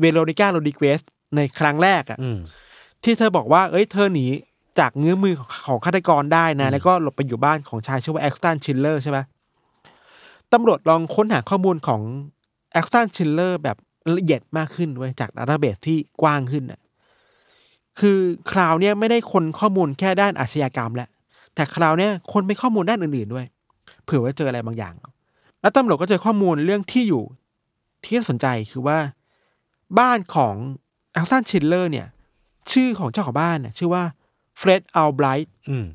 [0.00, 1.00] เวโรนิก้าโรดิเกส
[1.36, 2.38] ในครั้งแรกอะอืม
[3.04, 4.26] ที่เธอบอกว่า เอ้ยเธอหนี
[4.78, 9.18] จากเงื้อมือของของฆาตกรได้นะ แล้วก็หลบไปอยู่บ้านของชายชื่อว่าแอ็กสตันชิลเลอร์ใช่ไหม
[10.52, 12.00] ตำรวจลองค้นหาข้อมูลของ
[12.72, 13.76] แอ็กสตันชิลเลอร์แบบ
[14.16, 16.80] ละเอียดมากขึ้นด้วยจาก database ที่กว้างขึ้นน่ะ
[18.00, 18.18] คือ
[18.52, 21.08] คราวเนี้ยไม่ได้ค้นข้อมูลแค่ด้านอาชญากรรมแล้ว
[21.54, 23.46] แต่คราวเนี้ยค้นไปข้อมูลด้านอื่นๆด้วย
[24.04, 24.94] เผื่อว่าเจออะไรบางอย่าง
[25.60, 27.22] แล้วตำรวจก็เจอข้อมูลเรื่องที่อยู่
[28.04, 28.98] ที่น่าสนใจคือว่า
[29.98, 30.54] บ้านของ
[31.12, 32.06] แอ็กสตันชิลเลอร์เนี่ย
[32.72, 34.04] ชื่อของเจ้าของบ้านน่ะชื่อว่า
[34.58, 35.86] เฟร็ดอัลไบรท์อืม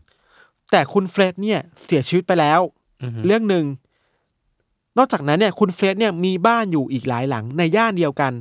[0.71, 2.61] แต่คุณเฟร็ดเนี่ยเสียชีวิตไปแล้ว
[3.01, 3.65] อืมเรื่องหนึ่ง
[4.97, 8.33] นอกจากนั้นเนี่ย คุณเฟร็ดเนี่ยมีบ้านอยู่อีกหลายหลังในย่านเดียวกัน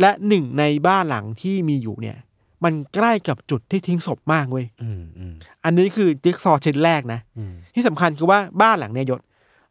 [0.00, 2.16] และหนึ่งในบ้านหลังที่มีอยู่เนี่ย
[2.64, 9.20] มันใกล้กับจุดที่ทิ้งศพมากเว้ยอืมอืมอันนี้คือจิ๊กซอว์ชิ้นแรกนะอืมที่สำคัญคือว่าบ้านหลังเนี่ยยศ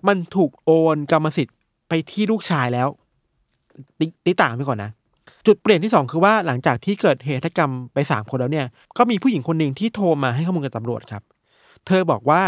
[0.07, 1.55] มันถูกโอนกรรมสิทธิ์
[1.87, 2.87] ไปที่ลูกชายแล้ว
[3.99, 4.91] ติติต่างไปก่อนนะ
[5.45, 8.65] จุดเปลี่ยนที่สองคือว่าหลังจากที่เกิดเหตุฆาตกรรมไปสามคนแล้วเนี่ย
[8.97, 11.23] ก็มีผู้หญิงคนหนึ่งที่โทรมาให้ข้อมูลกับตำรวจครับ
[11.87, 12.41] เธอบอกว่า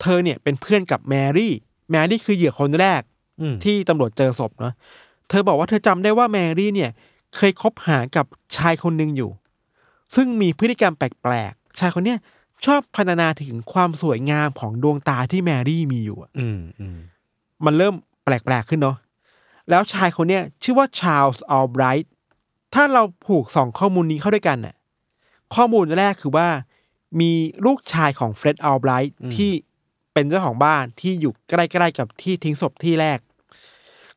[0.00, 1.52] เธอเนี่ยเป็นเพื่อนกับแมรี่
[1.90, 3.02] แมรี่คือเหยื่อคนแรก
[3.40, 4.74] อืมที่ตำรวจเจอศพเนาะ
[5.28, 6.90] เธอบอกว่าเธอจำได้ว่าแมรี่เนี่ย
[7.36, 9.30] เคยคบหากับชายคนหนึ่งอยู่
[10.14, 12.18] ซึ่งมีพฤติกรรมแปลกๆ ชายคนเนี้ย
[12.66, 16.98] ชอบพรรณนาถึงความสวยงามของดวงตาที่แมรี่มีอยู่อะอืมอืม
[17.64, 18.96] มันเริ่มแปลกๆขึ้นเนาะ
[19.70, 22.12] แล้วชายคนเนี้ยชื่อว่าชาร์ลส์อัลไบรท์
[22.74, 24.74] ถ้าเราผูกสองข้อมูลนี้เข้าด้วยกันน่ะ
[25.54, 26.48] ข้อมูลแรกคือว่า
[27.20, 27.32] มี
[27.66, 29.50] ลูกชายของเฟร็ดอัลไบรท์อืมที่
[30.12, 33.18] เป็นเจ้าของบ้านที่อยู่ใกล้ๆกับที่ทิ้งศพที่แรก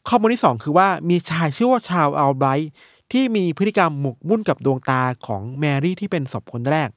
[0.08, 2.72] ข้อมูลที่สองคือว่ามีชายชื่อว่าชาร์ลส์อัลไบรท์
[3.12, 6.90] ที่มีพฤติกรรมหมกมุ่นกับดวงตาของแมรี่ที่เป็นศพคนแรก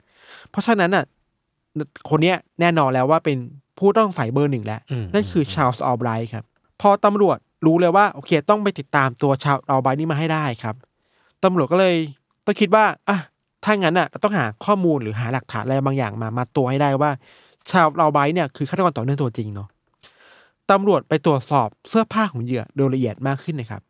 [0.50, 1.04] เพราะฉะนั้นน่ะ
[2.08, 3.36] คนเนี้ยแน่นอนแล้วว่าเป็น
[3.78, 6.44] ผู้ต้องสงสัยเบอร์หนึ่งแล้วอืมนั่นคือชา l ลส์อัลไบรท์ครับ
[6.80, 10.74] พอตำรวจ รู้เลยว่าโอเค ต้องไปติดตามตัวชาร์ลส์อัลไบรท์นี่มาให้ได้ครับ
[11.44, 11.94] ตำรวจก็เลย
[12.44, 13.18] ต้องคิดว่าอะ
[13.64, 17.11] ถ้างั้นอะเราต้องหาข้อมูลหรือหาหลักฐานอะไรบางอย่างมามาตัวให้ได้ว่า
[17.70, 19.68] ชาวอัลไบรท์เนี่ยคือฆาตกรต่อเนื่องตัวจริงเนาะ
[20.70, 23.83] ตำรวจไปตรวจสอบเสื้อผ้าของเหยื่อโดยละเอียดมากขึ้นนะครับ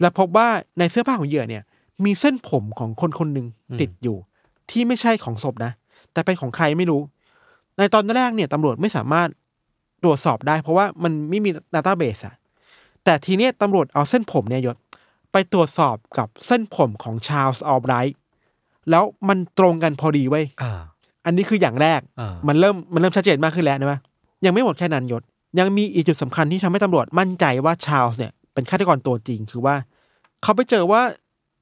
[0.00, 1.62] และพบว่าในเสื้อผ้าของเหยื่อเนี่ย
[2.04, 3.46] มีเส้นผมของคนคนหนึ่ง
[3.80, 4.16] ติดอยู่
[4.70, 5.72] ที่ไม่ใช่ของศพนะ
[6.12, 7.00] แต่เป็นของใครไม่รู้
[7.78, 9.28] ในตอนแรกเนี่ยตำรวจไม่สามารถ
[10.02, 12.34] ตรวจสอบได้ เพราะว่ามันไม่มีดัตต้าเบสอะ
[13.06, 14.76] แต่ทีเนี้ยตำรวจเอาเส้นผมเนี่ยยศ
[15.32, 18.18] ไปตรวจสอบกับเส้นผมของชา l ลส์อัลไบรท์
[18.90, 20.72] แล้วมันตรงกันพอดีเว้ยอ่า
[21.26, 24.00] อันนี้คืออย่างแรก อ่ามันเริ่มมันเริ่มชัดเจนมากขึ้นแล้วนะว่า
[24.44, 25.22] ยังไม่หมดแค่นั้นยศ
[25.58, 29.74] ยังมีอีกจุดสำคัญที่ทำให้ตำรวจมั่นใจว่าชา l ลส์เนี่ยเป็นฆาตกรตัวจริง คือว่า
[30.42, 31.00] เขาไปเจอว่า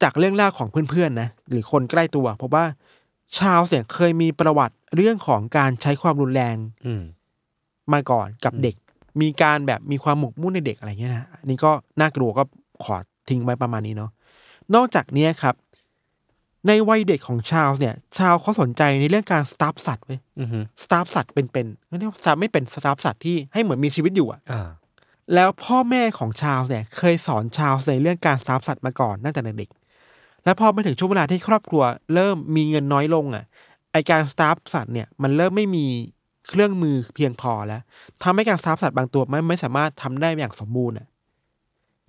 [0.03, 2.65] จากเรื่องเล่าของเพื่อนๆนะหรือคนใกล้ตัวเพราะว่า
[3.39, 7.03] ชา l ลส์เนี่ยเคยมีประวัติเรื่องของการใช้ความรุนแรงอืม
[7.93, 8.77] มาก่อนกับเด็ก
[9.21, 12.43] มีการแบบมีความหมกมุ่นในเด็กอะไรเงี้ยนะอันนี้ก็น่ากลัวก็
[12.85, 12.95] ขอ
[13.29, 14.11] ทิ้งไว้ประมาณนี้เนาะ
[14.75, 15.55] นอกจากเนี้ยครับ
[16.69, 24.69] ในวัยเด็กของชา l ลส์เนี่ย ชาวเขาสนใจในเรื่องการสตาฟสัตว์เว้ยอือฮึสตาฟสัตว์เป็นๆไม่เรียกว่าสตาฟไม่เป็นสตาฟสัตว์ที่ให้เหมือนมีชีวิตอยู่อะอ่า
[25.35, 31.83] แล้วพ่อแม่ของชา l ลส์เนี่ย เคยสอนชา l ลส์ในเรื่องการสตาฟสัตว์มาก่อนตั้งแต่เด็กๆแล้วพอมาถึงช่วงเวลาที่ครอบครัว
[32.15, 33.45] เริ่มมีเงินน้อยลงอะ
[33.93, 35.87] ไอการสตาฟสัตว์เนี่ยมันเริ่มไม่มี
[36.49, 37.83] เครื่องมือเพียงพอแล้ว
[38.23, 41.09] ทำให้การสตาฟสัตว์บางตัวไม่ไม่สามารถทำได้อย่างสมบูรณ์อะ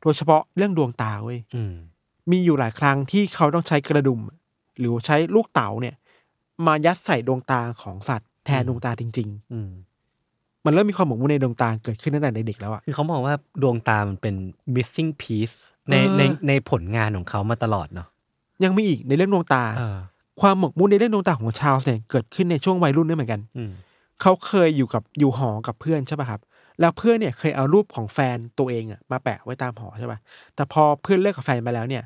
[0.01, 1.73] โดยเฉพาะเรื่องดวงตาเว้ยอืม
[2.31, 4.19] มีอยู่หลายครั้งที่เขาต้องใช้กระดุม
[4.79, 5.95] หรือใช้ลูกเต๋าเนี่ย
[6.65, 14.35] มายัดใส่ดวงตาของสัตว์แทนดวงตาจริงอืมๆมันเริ่มมีความหมกมุ่นในดวงตาเกิดขึ้นตั้งแต่เด็กๆแล้วอะ คือเขามองว่าดวงตามันเป็น
[14.75, 15.53] missing piece
[15.89, 18.07] ในเออในในผลงานของเขามาตลอดเนาะ
[18.63, 19.97] ยังมีอีกในเรื่องดวงตาอ่า
[20.41, 23.71] ความหมกมุ่นในเรื่องดวงตาของชาลส์เนี่ยเกิดขึ้นในช่วงวัยรุ่นด้วยเหมือนกันอืม
[24.21, 26.41] เขาเคยอยู่กับอยู่หอกับเพื่อนใช่ป่ะครับ
[26.79, 30.19] แล้วเพื่อนเนี่ยเคยเอารูปของแฟนตัวเองอะมาแปะไว้ตามหอใช่ป่ะ
[30.55, 32.03] แต่พอเพื่อนเลิกกับแฟนไปแล้วเนี่ย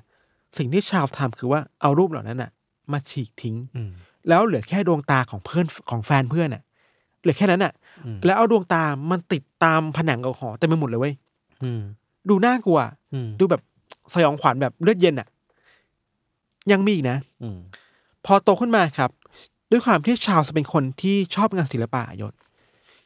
[0.57, 2.49] สิ่งที่ชาวทำคือว่าเอารูปเหล่านั้นอะ
[2.91, 3.91] มาฉีกทิ้งอืม
[4.29, 6.61] แล้วเหลือแค่ดวงตาของเพื่อนของแฟนเพื่อนอะ
[7.21, 7.73] เหลือแค่นั้นอะ
[8.05, 11.13] อืมแล้วเอาดวงตามันติดตามผนังของหอเต็มไปหมดเลยเว้ย
[11.63, 11.81] อืม
[12.29, 12.79] ดูน่ากลัว
[13.13, 13.61] อืมดูแบบ
[14.13, 15.27] สยองขวัญแบบเลือดเย็นอะ
[16.71, 17.57] ยังมีอีกนะอืม
[18.25, 19.09] พอโตขึ้นมาครับ
[19.71, 22.33] ด้วยความที่ชาร์ลส์เป็นคนที่ชอบงานศิลปะยศ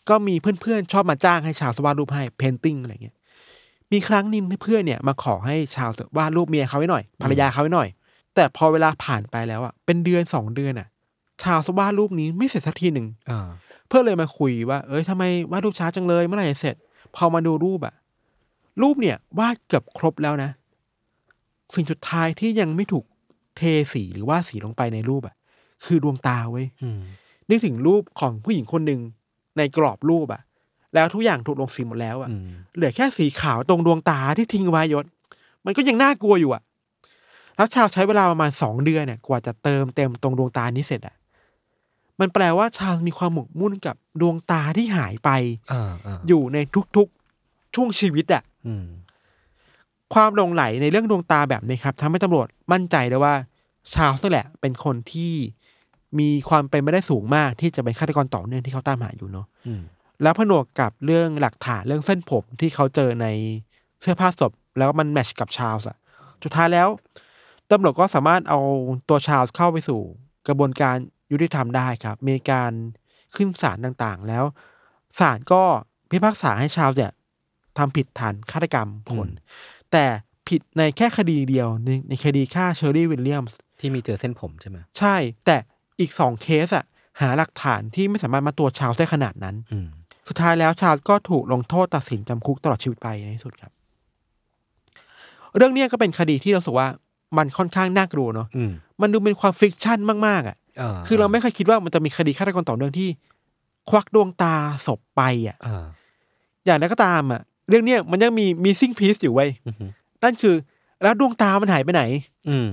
[0.10, 3.15] ก็มีเพื่อนๆชอบมาจ้างให้ชาร์ลส์วาดรูปให้ painting อะไรเงี้ย
[3.91, 7.88] มีครั้งหนึ่งที่เพื่อนเนี่ยมาขอให้ชาร์ลส์วาดรูปเมียเขาไว้หน่อยภรรยาเขาไว้หน่อย
[8.36, 10.88] แต่พอเวลาผ่านไปแล้วอะเป็นเดือนสองเดือนอะ
[11.43, 13.47] ชาวส์วาดรูปนี้ไม่เสร็จสักทีหนึ่งอ่า
[13.88, 16.76] เพื่อนเลยมาคุยว่า เอ้ยทำไมวาดรูปช้าจังเลยเมื่อไหร่จะเสร็จ
[17.15, 17.95] พอมาดูรูปอะ
[18.82, 20.49] รูปเนี่ยวาดเกือบครบแล้วนะ
[21.76, 23.06] สิ่งสุดท้ายที่ยังไม่ถูก
[23.58, 23.62] เท
[23.93, 25.36] สีหรือว่าสีลงไปในรูปอะ
[25.86, 27.02] คือดวงตาเว้ยอืม
[27.50, 29.00] นึกถึงรูปของผู้หญิงคนหนึ่ง
[29.58, 30.41] ในกรอบรูปอะ
[30.93, 35.06] แล้วทุกอย่างถูกลงสีหมดแล้วอะอืมเหลือแค่สีขาวตรงดวงตาที่ทิ้งไว้ยศ
[35.65, 36.63] มันก็ยังน่ากลัวอยู่อะ
[37.56, 41.15] แล้วชาวใช้เวลาประมาณสองเดือนเนี่ย กว่าจะเติมเต็มตรงดวงตานี้เสร็จอะ
[42.19, 45.30] มันแปลว่าชาวมีความหมกมุ่นกับดวงตาที่หายไป
[45.72, 46.58] อ่าอ่าอยู่ใน
[46.98, 48.86] ทุกๆช่วงชีวิตอะอืม
[50.13, 53.34] ความหลงไหลในเรื่องดวงตาแบบนี้ครับทำให้ตำรวจมั่นใจได้ว่า
[53.93, 55.34] ชาลส์นั่นแหละเป็นคนที่
[56.19, 59.82] มีความเป็นไปได้สูงมากที่จะเป็นฆาตกรต่อเนื่องที่เขาตามหาอยู่เนาะอืม
[60.23, 63.28] แล้วผนวกกับเรื่องหลักฐานเรื่องเส้นผมที่เขาเจอใน
[64.02, 65.97] เสื้อผ้าศพ แล้วมัน match กับชาร์ลส์อะ
[66.43, 66.88] สุดท้ายแล้ว
[67.71, 68.60] ตำรวจก็สามารถเอา
[69.10, 70.02] ตัวชาร์ลส์เข้าไปสู่
[70.47, 70.95] กระบวนการ
[71.32, 72.71] ยุติธรรมได้ครับ มีการ
[73.36, 74.43] ขึ้นศาลต่างๆ แล้ว
[75.19, 75.63] ศาลก็
[76.12, 77.13] พิพากษาให้ชาร์ลส์เนี่ย
[77.78, 79.30] ทำผิดฐานฆาตกรรมคน
[79.91, 80.06] แต่
[80.49, 85.58] ผิดในแค่คดีเดียวในในคดีฆ่าเชอร์รี่วิลเลียมส์ที่มีเจอเส้นผมใช่ไหมใช่ แต่
[85.99, 86.86] อีกสองเคสอะ
[87.21, 89.88] หาหลักฐานที่ไม่สามารถมามัดตัวชาร์ลส์ได้ขนาดนั้นอืม
[90.27, 93.71] สุดท้ายแล้วชาลส์ก็ถูกลงโทษตัดสินจำคุกตลอดชีวิตไปในที่สุดครับ
[95.58, 96.88] เรื่องเนี้ยก็เป็นคดีที่เราสึกว่า
[97.38, 103.10] มันค่อนข้างน่ากลัวเนาะอืมมันดูเป็นความฟิกชันมากๆอะอ่าคือเราไม่เคยคิดว่ามันจะมีคดีฆาตกรต่อเนื่องที่
[103.89, 105.86] ควักดวงตาศพไปอะอ่า
[106.65, 109.86] อย่างไรก็ตามอะ เรื่องเนี้ยมันยังมีมีซิงพีซอยู่ไว้ยอือฮึ
[110.23, 110.56] นั่นคือ
[111.03, 112.03] แล้วดวงตามันหายไปไหน
[112.49, 112.67] อืม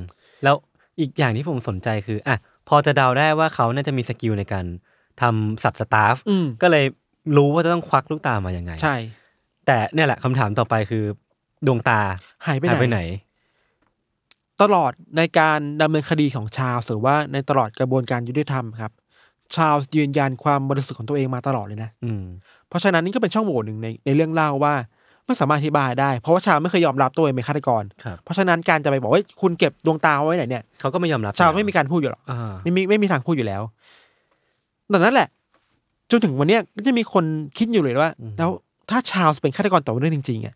[0.44, 0.56] แล้ว
[1.00, 2.36] อีกอย่างที่ผมสนใจคือ อะ
[2.70, 4.64] พอจะเดาได้ว่าเขาน่าจะมี skill ในการ
[5.20, 6.84] ทำสัตว์สตัฟฟ์อืม ก็เลย
[7.36, 8.96] รู้ว่าจะต้องควักลูกตามายังไง ใช่
[9.66, 11.04] แต่เนี่ยแหละคำถามต่อไปคือ
[11.66, 12.00] ดวงตา
[12.46, 13.02] หายไปหายไปไหไหนน
[14.62, 18.92] ตลอดในการดำเนินคดีของชาร์ลส์หรือว่าในตลอดกระบวนการยุติธรรมครับ
[19.54, 22.24] ชาร์ลส์ยืนยันความบริสุทธิ์ของตัวเองมาตลอดเลยนะ อืม
[22.68, 24.74] เพราะฉะนั้นนี่ก็เป็นช่องโหว่หนึ่งในในเรื่องเล่าว่า
[25.26, 33.62] ไม่สามารถอธิบายได้ เพราะว่าชาร์ลส์ไม่เคยยอมรับตัวเองเป็นฆาตกร ครับ เพราะฉะนั้นการจะไปบอกว่าคุณเก็บดวงตาไว้ไหนเนี่ย เขาก็ไม่ยอมรับชาร์ลส์ไม่มีการพูดอยู่หรอก อ่าไม่มีไม่มีทางพูดอยู่แล้ว
[34.88, 35.28] แต่นั่นแหละ
[36.10, 37.24] จนถึงวันเนี้ยก็จะมีคน
[37.58, 38.50] คิดอยู่เลยว่า แล้ว
[38.90, 40.54] ถ้าชาลส์เป็นฆาตกรต่อเนื่องจริงๆอะ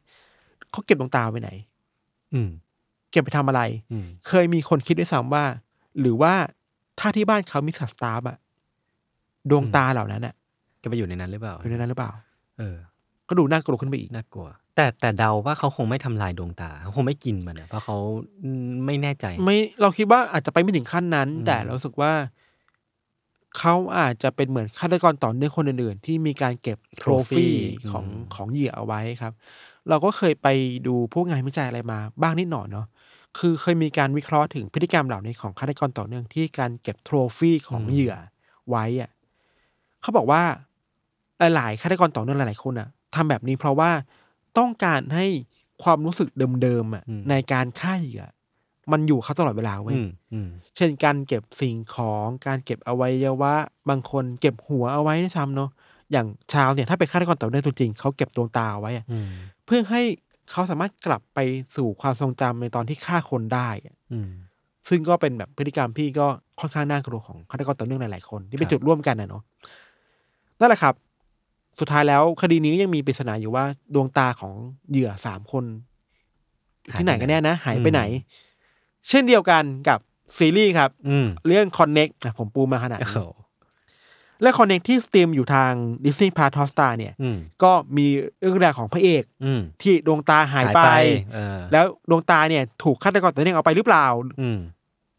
[0.71, 1.51] เขาเก็บดวงตาไว้ไหน
[2.35, 2.51] อืม
[3.11, 5.45] เก็บไปทำอะไร อืมเคยมีคนคิดด้วยซ้ำว่า
[6.01, 6.33] หรือว่า
[7.01, 8.37] ถ้าที่บ้านเขามีสัตว์สตาร์ฟอะ
[9.51, 10.35] ดวงตาเหล่านั้นอะ
[10.83, 12.11] ก็ไปอยู่ในนั้นหรือเปล่าอยู่ในนั้นหรือเปล่า
[12.59, 12.77] เออ
[13.29, 17.97] ก็ดูน่ากลัวขึ้นไปอีก น่ากลัว แต่แต่เดาว่าเขาคงไม่ทำลายดวงตาเขาคงไม่กินมันอะเพราะเขา
[18.43, 22.13] อืมไม่แน่ใจ ไม่เราคิดว่าอาจจะไปไม่ถึงขั้นนั้น อืม แต่เรารู้สึกว่า
[23.59, 27.55] เขาอาจจะเป็นเหมือนฆาตกรต่อเนื่องคนอื่นๆ ที่มีการเก็บโทรฟี่
[27.91, 29.33] ของของเหยื่อเอาไว้ครับ
[29.89, 30.49] เราก็เคยไป
[30.87, 32.87] ดูพวกงานวิจัยอะไรมาบ้างนิดหน่อยเนาะ
[33.39, 38.15] คือเคยมีการวิเคราะห์ถึงพฤติกรรมเหล่านี้ของฆาตกรต่อเนื่องที่การเก็บโทรฟี่ของเหยื่อ
[38.71, 39.11] ไว้อะ
[40.01, 40.43] เขาบอกว่า
[41.55, 43.91] หลายๆฆาตกรต่อเนื่องหลายๆคนอะ ทำแบบนี้เพราะว่า
[44.59, 45.27] ต้องการให้
[45.83, 46.29] ความรู้สึก
[46.63, 48.25] เดิมๆอะในการฆ่าเหยื่อ
[48.93, 53.55] มันอยู่เขาตลอดเวลาเว้ยอืมอืมเช่นการเก็บสิ่งของการเก็บอวัยวะ
[53.89, 55.71] บางคนเก็บหัวเอาไว้ด้วยซ้ำเนาะ
[56.13, 59.29] อย่างชาวเนี่ยถ้าเป็นฆาตกรต่อเนื่องตัวจริงเขาเก็บดวงตาเอาไว้อะอืม
[59.65, 60.03] เพื่อให้
[60.51, 61.39] เขาสามารถกลับไป
[61.77, 64.31] สู่ความทรงจำในตอนที่ฆ่าคนได้อะอืม
[64.89, 66.27] ซึ่งก็เป็นแบบพฤติกรรมที่ก็
[66.61, 69.43] ค่อนข้างน่ากลัวของฆาตกรต่อเนื่องหลายๆคนที่เป็นครับจุดร่วมกันนะเนาะ
[70.61, 70.95] นั่นแหละครับ
[71.79, 74.55] สุดท้ายแล้วคดีนี้ยังมีปริศนาอยู่ว่าดวงตาของ
[74.91, 75.65] เหยื่อสามคน
[76.83, 78.03] อยู่ที่ไหนกันแน่นะ หายไปไหน
[79.09, 79.99] เช่นเดียวกันกับ
[80.37, 83.21] ซีรีส์ครับอืมเรื่อง Connect นะผมปูมาขนาดนี้โอ้โห
[84.43, 85.73] และ Connect ที่ stream อยู่ทาง
[86.05, 88.07] Disney Plus Hotstar เนี่ยอืมก็มี
[88.41, 90.81] เรื่องราวของพระเอกอืมที่ดวงตาหายไป
[91.35, 94.07] เออแล้วดวงตาเนี่ย ถูกฆาตกรตัวเองเอาไปหรือเปล่า
[94.41, 94.59] อืม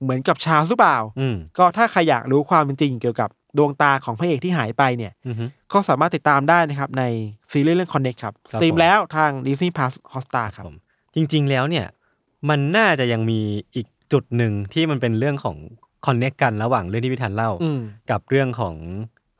[0.04, 5.36] เหมือนกับชาร์ลส์หรือเปล่าอืมก็ถ้าใครอยากรู้ความเป็นจริงเกี่ยวกับ ดวงตาของพระเอกที่หายไปเนี่ยอืม
[5.74, 7.04] ก็สามารถติดตามได้นะครับใน
[7.52, 10.78] ซีรีส์เรื่อง Connect ครับครัสบตรีมผมแล้วทาง Disney Plus Hotstar ครับผม
[11.16, 11.86] จริง ๆ แล้วเนี่ย
[12.50, 13.40] มันน่าจะยังมี
[13.76, 15.56] อีกจุดหนึ่งที่มันเป็นเรื่องของ
[16.06, 17.80] คอนเน็กกันระหว่างเรื่องที่พี่ธันเล่าอืม
[18.12, 18.76] กับเรื่องของ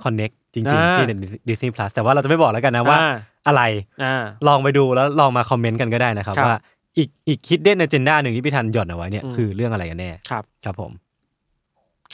[0.04, 1.14] คอนเน็กจริงอ่าๆที่ใน
[1.50, 3.14] Disney Plus แต่ว่าเราจะไม่บอกแล้วกันนะว่าอ่า
[3.48, 3.62] อะไร
[4.04, 6.58] อ่าลองไปดูแล้วลองมาคอมเมนต์กันก็ได้นะครับครับว่า
[6.98, 10.92] อีกอีกคิดเด่น a เจนดาหนึ่งที่พี่ธันหย่อนเอาไว้เนี่ยอืมคือเรื่องอะไรกันแน่ครับ ครับผม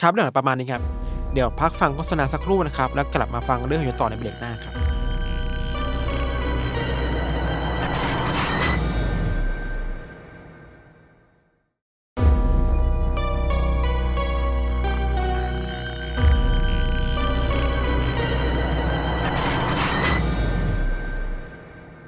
[0.00, 4.74] ครับเรื่องประมาณนี้ครับ เดี๋ยวพักฟังโฆษณาสักครู่นะครับ แล้วกลับมาฟังเรื่องของต่อในเบรกหน้าครับ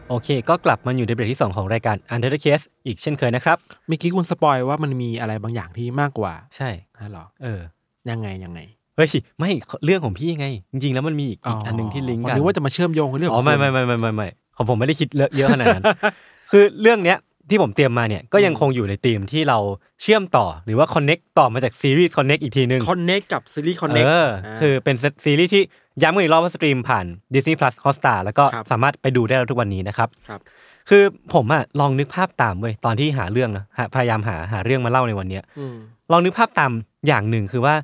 [0.09, 3.57] โอเค ก็กลับมาอยู่ในเบรกที่ 2 ของรายการ Under the Case อีกเช่นเคยนะครับ
[3.87, 7.61] เมื่อกี้คุณ spoil ว่ามันมีอะไรบางอย่างที่มากกว่า ใช่นะหรอ เออ
[8.11, 8.61] ยังไง ยังไง
[8.97, 9.51] เฮ้ยไม่
[9.85, 15.85] เรื่องของพี่ไง จริงๆแล้วมันมีอีกอีกอันหนึ่งที่ลิงก์ผมกันนึกว่าจะมาเชื่อมโยงกับเรื่องอ๋อขงไม่คุณไม่ไม่ไม่ไม่ไม่ของผมไม่ได้คิดเลอะเยอะขนาดนั้น
[16.53, 17.19] คือเรื่องเนี้ย
[17.51, 19.59] ที่ผมเตรียมมาเนี่ยก็ยังคงอยู่ในธีมที่เรา
[20.03, 24.29] เชื่อมต่อหรือว่า connect ต่อมาจากซีรีส์ connect อีกทีนึงคอนเน็กกับซีรีส์คอนเน็กเออ
[24.61, 25.63] คือเป็นซีรีส์ที่
[26.03, 30.41] ย้ำกันอีกรอบว่า stream ผ่าน Disney Plus Hotstar แล้วก็ครับสามารถไปดูได้แล้วทุกวันนี้นะครับครับ
[30.91, 31.03] คือ
[31.35, 35.75] ผมอะลองนึกภาพตามเว้ยตอนที่หาเรื่องนะหาพยายามหาหาเรื่องมาเล่าในวันเนี้ยอืม
[36.13, 36.73] ลองนึกภาพตาม
[37.07, 37.75] อย่างหนึ่งคือว่า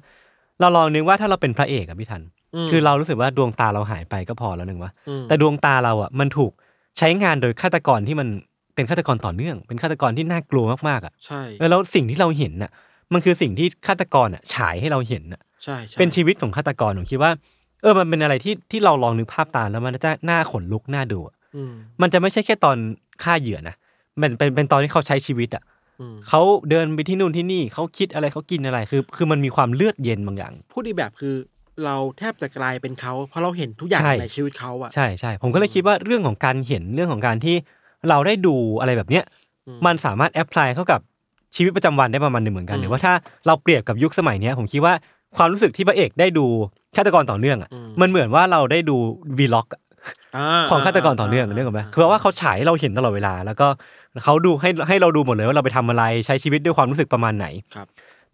[0.61, 2.23] เราลองนึกว่าถ้าเราเป็นพระเอกอะพี่ทัน
[2.55, 6.53] อืมคือเรารู้สึกว่าดวงตาเราหายไปก็พอแล้วหนึ่งวะอืมแต่ดวงตาเราอะมันถูก
[6.99, 8.29] ใช้งานโดยฆาตกรที่มัน
[8.75, 12.71] เป็นฆาตกรต่อเนื่อง เป็นฆาตกรที่น่ากลัวมากๆอะใช่เออแล้วสิ่งที่เราเห็นน่ะ
[13.13, 17.33] มันคือสิ่งที่ฆาตกรอะฉายให้เราเห็นน่ะใช่ใช่เป็นชีวิตของฆาตกรผมคิดว่า
[17.83, 22.77] เออมันเป็นอะไรที่ที่เราลองนึกภาพตามแล้วมันจะน่าขนลุกน่าดูอะอืมมันจะไม่ใช่แค่ตอน
[23.23, 23.75] ฆ่าเหยื่อนะ
[24.21, 25.80] มันเป็นเป็นตอนที่เขาใช้ชีวิตอะอืม
[26.29, 31.35] เขาเดินไปที่นู่นที่นี่เขาคิดอะไรเขากินอะไรคือ คือมันมีความเลือดเย็นบางอย่าง พูดอีกแบบคือ
[31.85, 37.57] เราแทบจะกลายเป็นเขาเพราะเราเห็นทุกอย่างใช่ ในชีวิตเขาอะใช่ใช่ผมก็เลยคิดว่าเรื่องของการเห็นเรื่องของการที่
[38.09, 39.25] เราได้ดูอะไรแบบเนี้ย
[39.67, 41.01] อืมมันสามารถแอพพลายเข้ากับ
[41.57, 43.13] ชีวิตประจำวันได้ประมาณหนึ่งเหมือนกันอืมหรือว่าถ้า
[43.47, 44.95] เราเปรียบกับยุคสมัยเนี้ยผมคิดว่า
[45.37, 46.47] ความรู้สึกที่พระเอกได้ดู
[46.97, 48.97] ฆาตกรต่อเนื่องอะอืมมันเหมือนว่าเราได้ดู
[49.39, 49.69] วีล็อก
[50.37, 53.67] อ่าของฆาตกรต่อเนื่องเรื่องกันไหมคือว่าเขาฉายให้เราเห็นตลอดเวลา แล้วก็
[54.25, 57.87] เขาดูให้ให้เราดูหมดเลยว่าเราไปทำอะไรใช้ชีวิตด้วยความรู้สึกประมาณไหนครับ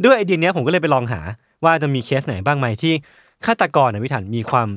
[0.04, 1.20] ด้วยไอเดียเนี้ยผมก็เลยไปลองหา
[1.64, 2.94] ว่าจะมีเคสไหนบ้างไหมที่
[3.46, 4.68] ฆาตกรนะพี่ถันมีความ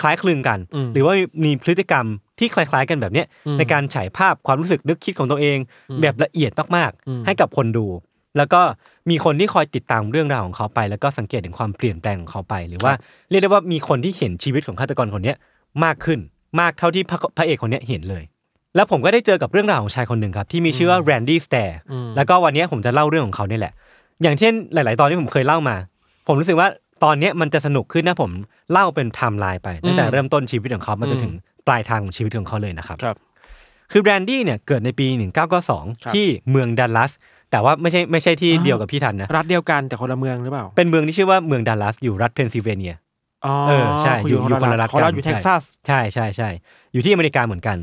[0.00, 2.06] คล้ายคลึงกันอืมหรือว่ามีพฤติกรรม
[2.38, 5.58] ที่คล้ายๆกันแบบเนี้ยอืมในการฉายภาพความรู้สึกนึกคิดของตัวเอง
[5.90, 7.86] อืมแบบละเอียดมากอืมๆให้กับคนดู
[8.36, 8.60] แล้วก็
[9.10, 12.92] มีคนที่คอยติดตามเรื่องราวของเขาไป แล้วก็สังเกตถึงความเปลี่ยนแปลงของเขาไป หรือว่า
[13.30, 15.36] เรียกได้ว่ามีคนที่เห็นชีวิตของฆาตกรคนเนี้ย
[15.84, 16.18] มากขึ้น
[16.60, 18.24] มากเท่าที่พระพระเอกคนเนี้ยเห็นเลย
[18.76, 23.72] แล้วผมก็ได้เจอกับเรื่องราวของชายคนหนึ่งครับที่มีชื่อว่าแรนดี้สแตร์อืมแล้วก็วันนี้ผมจะเล่าเรื่องของเขาเนี่ยแหละ
[24.22, 25.76] อย่างเช่นหลาย ๆ ตอนที่ผมเคยเล่ามา
[26.26, 26.68] ผมรู้สึกว่า
[27.04, 28.30] ตอนเนี้ยมันจะสนุกขึ้นถ้าผม
[28.72, 31.34] เล่าเป็นไทม์ไลน์ไปตั้งแต่เริ่มต้นชีวิตของเขามาจนถึง
[31.66, 33.16] ปลายทางของชีวิตของเขาเลยนะครับครับ
[33.92, 35.48] คือแรนดี้เนี่ยเกิดในปีครับ
[36.08, 37.12] 1992 ที่เมืองดัลลัส
[37.50, 42.94] แต่ว่าไม่ใช่ไม่ใช่ที่อ่าเดียวกับพี่ทันนะรัฐเดียวกันแต่คนละเมืองหรือเปล่า เป็นเมืองที่ชื่อว่าเมืองดัลลัสอยู่รัฐเพนซิลเวเนีย
[43.46, 46.48] อ๋อเออใช่อยู่อยู่คนละรัฐของเรากันอยู่ใช่เท็กซัสใช่ใช่ใช่
[46.92, 47.76] อยู่ที่อเมริกาเหมือนกัน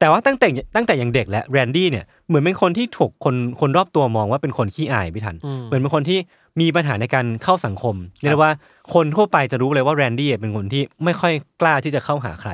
[0.00, 6.18] แต่ว่าตั้งแต่ตั้งแต่ยังเด็กและแรนดี้เนี่ยเหมือนเป็นคนที่ถูกคนคนรอบตัวมองว่าเป็นคนขี้อายพี่ทันอืมเหมือนเป็นคนที่
[6.60, 8.52] มีปัญหาในการเข้าสังคมเรียกได้ว่า
[8.94, 12.50] คนทั่วไปจะรู้เลยว่าแรนดี้เป็นคนที่ไม่ค่อยกล้าที่จะเข้าหาใคร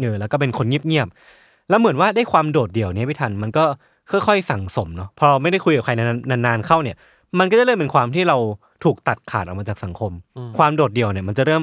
[0.00, 3.64] เออแล้วก็เป็นคนเงียบๆแล้วเหมือนว่าได้ความโดดเดี่ยวเนี้พี่ทันมันก็
[4.10, 5.92] ค่อยๆสั่งสมเนาะพอเราไม่ได้คุยกับใคร
[6.30, 6.96] นานๆเข้าเนี่ย
[7.38, 8.36] มันก็จะเริ่มเป็นความที่เรา
[8.84, 10.12] ถูกตัดขาดออกมาจากสังคม
[10.58, 11.62] ความโดดเดี่ยวเนี่ยมันจะเริ่ม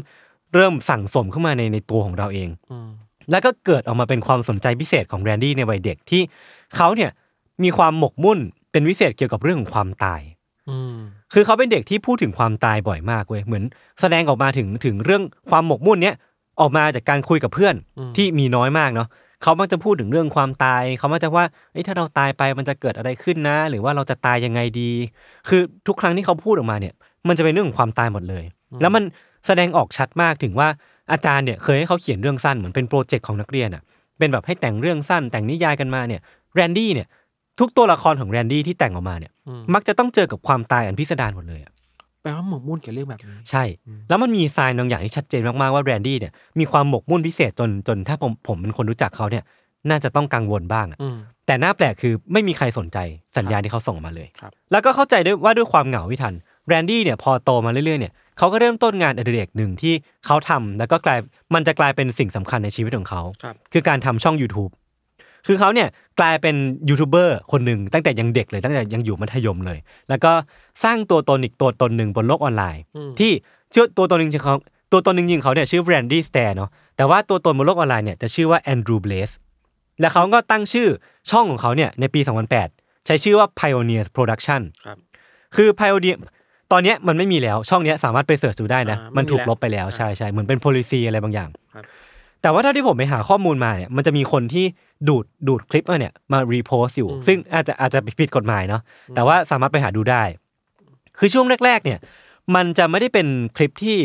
[0.55, 2.89] เริ่มสั่งสมขึ้นมาในในตัวของเราเองอืม
[3.31, 6.21] แล้วก็เกิดออกมาเป็นความสนใจพิเศษของแรนดี้ในวัยเด็กที่
[6.75, 7.11] เขาเนี่ย
[7.63, 8.39] มีความหมกมุ่น
[8.71, 10.21] เป็นพิเศษเกี่ยวกับเรื่องของความตาย
[10.69, 10.97] อืม
[11.33, 13.63] คือเขาเป็นเด็กที่พูดถึงความตายบ่อยมากเว้ยเหมือน
[14.01, 16.15] แสดงออกมาถึงถึงเรื่องความหมกมุ่นเนี้ย
[16.59, 17.75] ออกมาจากการคุยกับเพื่อน
[18.17, 19.07] ที่มีน้อยมากเนาะ
[19.43, 24.91] เขามักจะพูดถึงเรื่องความตาย เขามักจะว่าเอ้ยถ้าเราตายไปมันจะเกิดอะไรขึ้นนะ หรือว่าเราจะตายยังไงดี
[25.49, 26.93] คือทุกครั้งที่เขาพูดออกมาเนี่ย
[27.27, 28.43] มันจะเป็นเรื่องของความตายหมดเลย
[28.81, 29.03] แล้วมัน
[29.47, 30.67] แสดงออกชัดมากถึงว่า
[31.11, 33.83] อาจารย์เนี่ยเคยให้เขาเขียนเรื่องสั้นเหมือนเป็นโปรเจกต์ของนักเรียนอะ
[34.19, 36.21] เป็นแบบให้แต่งเรื่องสั้นแต่งนิยายกันมาเนี่ย
[36.55, 37.07] แรนดี้เนี่ย
[37.59, 39.31] ทุกตัวละครของแรนดี้ที่แต่งออกมาเนี่ย
[39.73, 41.71] มักจะต้องเจอกับความตายอันพิสดารหมดเลยอะ
[42.21, 43.63] แปลว่าหมกมุ่นกับเรื่องแบบนี้ใช่
[44.09, 49.43] แล้วมันมี sign บางอย่างที่ชัดเจนมากๆว่าแรนดี้เนี่ยมีความหมกมุ่นพิเศษจนจนถ้าผมผมเป็นคนรู้จักเขาเนี่ย
[49.89, 52.97] น่าจะต้องกังวลบ้างอะอืมแต่น่าแปลกคือไม่มีใครสนใจ
[53.37, 56.33] สัญญาณที่เขาส่งมาเลยครับแล้วก็เข้าใจด้วยว่าด้วยความเหงาที่ทัน
[56.67, 59.93] แรนดี้เนี่ยพอโตมาเรื่อยๆเนี่ย เขาก็เริ่มต้นงานอดิเรกหนึ่งที่
[60.25, 61.19] เขาทำแล้วก็กลาย
[61.53, 64.71] มันจะกลายเป็นสิ่งสำคัญในชีวิตของเขาครับคือการทำช่อง YouTube
[65.47, 65.87] คือเขาเนี่ย
[66.19, 66.55] กลายเป็น
[66.89, 70.31] ยูทูบเบอร์คนหนึ่งตั้งแต่ยังเด็กเลยตั้งแต่ยังอยู่มัธยมเลย แล้วก็
[70.83, 72.83] สร้างตัวตนอีกตัวตนหนึ่งบนโลกออนไลน์
[73.19, 74.55] ที่ชื่อตัวตนหนึ่งจริงๆเขา
[74.91, 79.29] ตัวตนหนึ่งจริงๆเขาเนี่ยชื่อแรนดี้สแตร์เนาะแต่ว่าตัวตนบนโลกออนไลน์เนี่ยจะชื่อว่าแอนดรูเบลส
[79.99, 80.87] และเขาก็ตั้งชื่อ
[81.31, 82.19] ช่องของเขาเนี่ยในปี
[82.63, 84.97] 2008 ใช้ชื่อว่า Pioneers Production ครับ
[85.55, 86.17] คือ Pioneer
[86.71, 91.85] ตอนเนี้ยมันไม่มีแล้วช่องเนี้ยสามารถไป search ดูได้นะอ่ามันถูกไม่มีแล้วลบไปแล้วอ่าใช่ใช่เหมือนเป็น policy อะไรบางอย่าง ครับ
[92.41, 94.65] แต่ว่าเท่าที่ผมไปหาข้อมูลมาเนี่ยมันจะมีคนที่
[95.07, 98.81] ดูดดูดคลิปมาเนี่ยมา repost อยู่ซึ่งอาจจะอาจจะผิดกฎหมายเนาะ
[99.15, 100.23] แต่ว่าสามารถไปหาดูได้
[101.19, 101.99] คือช่วงแรก ๆ เนี่ย
[102.55, 103.27] มันจะไม่ได้เป็น
[103.57, 103.97] คลิปที่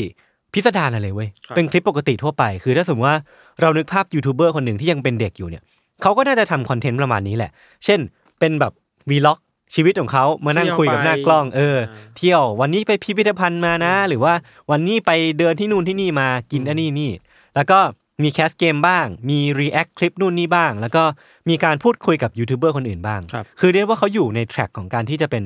[0.52, 3.18] พิสดารอะไรเว้ยครับ เป็นคลิปปกติทั่วไป คือถ้าสมมติว่า
[3.60, 5.62] เรานึกภาพยูทูบเบอร์คนหนึ่งที่ยังเป็นเด็กอยู่เนี่ย
[6.02, 7.50] เขาก็น่าจะทำคอนเทนต์ประมาณนี้แหละ
[7.84, 8.00] เช่น
[8.38, 8.72] เป็นแบบ
[9.10, 9.38] vlog
[9.74, 11.78] ชีวิตของเขามานั่งคุยกับหน้ากล้อง เออ
[12.16, 14.34] เที่ยววันนี้ไปพิพิธภัณฑ์มานะ หรือว่า
[14.70, 17.10] วันนี้ไปเดินที่นู่นที่นี่มากินอันนี้นี่
[17.56, 17.78] แล้วก็
[18.22, 21.02] มี cast เกมบ้าง มี react คลิปนู่นนี่บ้าง แล้วก็
[21.48, 25.42] มีการพูดคุยกับยูทูบเบอร์คนอื่นบ้างครับคือเรียกว่าเขาอยู่ใน track ของการที่จะเป็น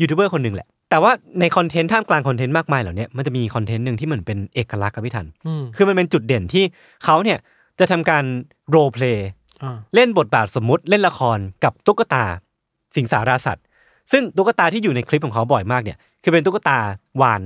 [0.00, 6.64] ยูทูบเบอร์คนหนึ่งแหละ แต่ว่าในคอนเทนต์ท่ามกลางคอนเทนต์มากมายเหล่านี้มันจะมีคอนเทนต์หนึ่งที่เหมือนเป็นเอกลักษณ์ครับพี่ทันอืมคือมันเป็นจุดเด่นที่
[7.04, 7.38] เขาเนี่ย
[7.78, 8.24] จะทำการ
[8.70, 9.28] roleplay
[9.62, 12.24] อ่าเล่นบทบาทสมมุติเล่นละครกับตุ๊กตา
[12.96, 13.64] สิงสาราสัตว์
[14.12, 16.78] ซึ่งตุ๊กตาที่อยู่ในคลิปของเขาบ่อยมากเนี่ยคือเป็นตุ๊กตา
[17.22, 17.40] วาฬ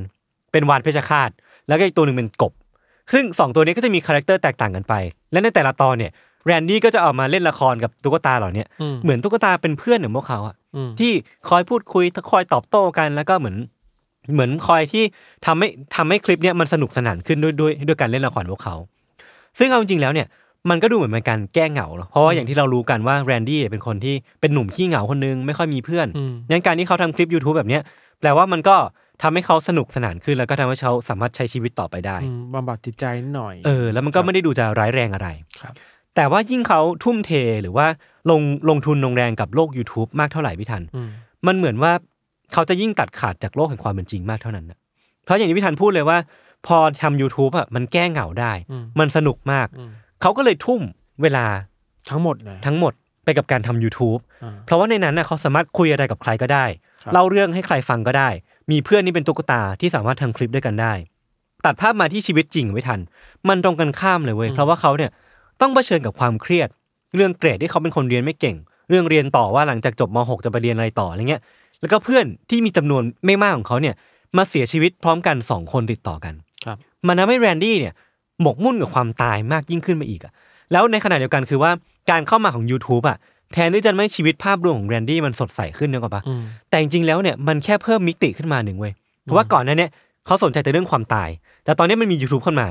[0.52, 1.30] เป็นวาฬเพชฌฆาต
[1.68, 2.52] แล้วก็อีกตัวหนึ่งเป็นกบ
[3.12, 4.94] ซึ่งสองตัวนี้ก็จะมีคาแรคเตอร์แตกต่างกันไป
[5.32, 6.12] และในแต่ละตอนเนี่ย
[6.46, 11.12] แรนดี้ก็จะเอามาเล่นละครกับตุ๊กตาเหล่าเนี้ยอืมเหมือนตุ๊กตาเป็นเพื่อนของพวกเขาอะอืมที่
[11.48, 13.56] คอยพูดคุยคอยตอบโต้กันแล้วก็เหมือน
[14.32, 15.04] เหมือนคอยที่
[15.46, 18.74] ทำให้ทำให้คลิปเนี้ยมันสนุกสนานขึ้นด้วยด้วยด้วยการเล่นละครพวกเขา
[19.58, 20.26] ซึ่งเอาจริงๆแล้วเนี่ย
[20.70, 27.82] มันก็ดูเหมือนเป็นการแก้เหงาเนอะเพราะว่าอย่างที่เรารู้กันว่าแรนดี้เนี่ยเป็นคนที่เป็นหนุ่มขี้เหงาคนนึงไม่ค่อยมีเพื่อนอืมงั้นการที่เขาทำคลิป YouTube แบบเนี้ย
[28.20, 28.76] แปลว่ามันก็
[29.22, 35.28] ทำให้เขาสนุกสนานขึ้นแล้วก็ทำให้เขาสามารถใช้ชีวิตต่อไปได้อืมบำบัดจิตใจนิดหน่อย เออ แล้วมันก็ไม่ได้ดูจะร้ายแรงอะไร
[35.62, 35.74] ครับ
[36.16, 37.30] แต่ว่ายิ่งเขาทุ่มเท
[37.62, 37.86] หรือว่า
[38.30, 41.08] ลงลงทุนลงแรงกับโลก YouTube มากเท่าไหร่พี่ทันอืม
[41.46, 41.92] มันเหมือนว่า
[42.52, 44.78] เขาจะยิ่งตัดขาดจากโลกแห่งความเป็นจริงมากเท่านั้นนะ
[45.24, 46.18] เพราะอย่างที่พี่ทันพูดเลยว่า
[46.66, 49.90] พอทำ YouTube อะมันแก้เหงาได้อืมมันสนุกมากอืม
[50.22, 50.80] เขาก็เลยทุ่ม
[51.22, 51.46] เวลา
[52.10, 52.92] ทั้งหมดเลยทั้งหมด
[53.24, 56.64] ไปกับการทำ YouTube อ่าเพราะว่าในนั้นน่ะเขาสามารถคุยอะไรกับใครก็ได้
[57.02, 58.28] ครับเล่าเรื่องให้ใครฟังก็ได้
[58.70, 60.92] มีเพื่อนนี่เป็นตุ๊กตาที่สามารถทำคลิปด้วยกันได้
[61.64, 63.00] ตัดภาพมาที่ชีวิตจริงไม่ทัน
[63.48, 65.10] มันตรงกันข้ามเลยเว้ยเพราะว่าเขาเนี่ย
[65.60, 66.68] ต้องเผชิญกับความเครียด
[67.14, 68.56] เรื่องเกรดที่เขาเป็นคนเรียนไม่เก่ง
[68.88, 71.42] เรื่องเรียนต่อว่าหลังจากจบม .6 จะไปเรียนอะไรต่ออะไรเงี้ย
[71.80, 73.94] แล้วก็เพื่อนที่มีจำนวนไม่มากของเขาเนี่ย
[74.36, 76.34] มาเสียชีวิตพร้อมกันสองคนติดต่อกัน
[76.64, 77.94] ครับมันทำให้แรนดี้เนี่ย
[78.42, 80.32] หมกมุ่นกับความตายมากยิ่งขึ้นไปอีกอะ
[80.72, 81.70] แล้วในขณะเดียวกันคือว่า
[82.10, 83.18] การเข้ามาของ YouTube อะ
[83.52, 89.90] แทนที่จะไม่ชีวิตภาพรวมของแรนดี้มันสดใสขึ้นนึกออกปะอืมแต่จริงๆแล้วเนี่ยมันแค่เพิ่มมิติขึ้นมาหนึ่งเว้ยเพราะว่าก่อนหนั้นเนี่ย
[90.26, 91.28] เขาสนใจแต่เรื่องความตาย
[91.64, 92.68] แต่ตอนนี้มันมี YouTube ขึ้นมา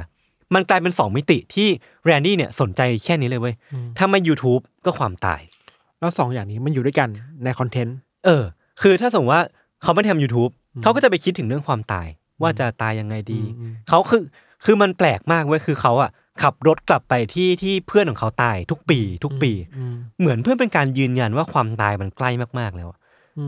[0.53, 1.68] มันกลายเป็นสองมิติที่
[2.05, 5.41] แรนดี้เนี่ยสนใจแค่นี้เลยเว้ยอืมถ้าไม่ YouTube ก็ความตาย
[5.99, 7.09] แล้วสองอย่างนี้มันอยู่ด้วยกัน
[7.43, 7.95] ในคอนเทนต์
[8.26, 8.43] เออ
[8.82, 9.43] คือถ้าสมมติว่า
[9.84, 10.51] เขาไม่ทำ YouTube
[10.84, 12.07] เขาก็จะไปคิดถึงเรื่องความตาย
[12.41, 14.24] ว่าจะตายยังไงดีอืมเขาคือ
[14.66, 16.09] คือมันแปลกมากเว้ยคือเขาอะ
[16.41, 22.99] ขับรถกลับไปที่ที่เพื่อนของเขาตายทุกปี ทุกปีอืมเหมือนเพื่อนเป็นการยืนยันว่าความตายมันใกล้มากๆแล้วอะ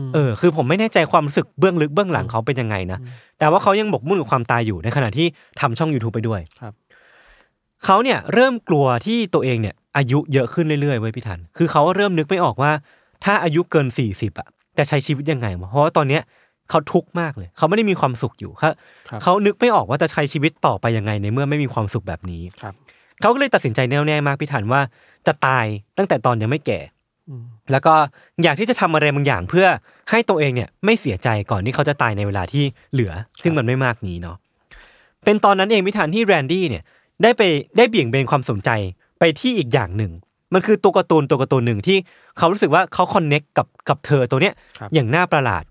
[0.06, 2.98] มเออ คือผมไม่แน่ใจความรู้สึกเบื้องลึกเบื้องหลังเขาเป็นยังไงนะ
[3.38, 5.26] แต่ว่าเขายังบกมุ่นกับความตายอยู่ในขณะที่
[5.60, 6.74] ทำช่อง YouTube ไปด้วยครับ
[7.84, 12.72] เขาเนี่ยเริ่มกลัวที่ตัวเองเนี่ย อายุเยอะขึ้นเรื่อยๆเว้ยพี่ทัน คือเขาเริ่มนึกไม่ออกว่า
[13.24, 14.48] ถ้าอายุเกินสี่สิบอะ
[14.78, 16.22] จะใช้ชีวิตยังไงวะเพราะว่าตอนเนี้ย
[16.70, 18.70] เขาทุกข์มากเลย เขาไม่ได้มีความสุขอยู่เขา
[19.08, 22.74] ครับเขานึกไม่ออกว่าจะใช้ชีวิตต่อไปยังไงในเมื่อไม่มีความสุขแบบนี้ครับ
[23.20, 24.80] เขาก็เลยตัดสินใจแน่วแน่มากพี่ทันว่า
[25.26, 25.64] จะตาย
[25.98, 26.80] ตั้งแต่ตอนยังไม่แก่
[27.28, 27.94] อืมแล้วก็
[28.42, 29.66] อยากที่จะทำอะไรบางอย่างเพื่อ
[30.10, 33.12] ให้ตัวเองเนี่ยไม่เสียใจก่อนที่เขาจะตายในเวลาที่เหลือ
[33.42, 34.36] ซึ่งมันไม่มากนี้เนาะ
[35.24, 36.82] เป็นตอนนั้นเองพี่ทันที่แรนดี้เนี่ย
[37.22, 37.42] ได้ไป
[37.76, 38.70] ได้เบี่ยงเบนความสนใจ
[39.18, 40.12] ไปที่อีกอย่างหนึ่ง
[40.54, 41.98] มันคือตัวการ์ตูนตัวการ์ตูนหนึ่งที่
[42.38, 45.64] เขารู้สึกว่าเขา connect กับกับเธอตัวเนี้ยครับอย่างน่าประหลาด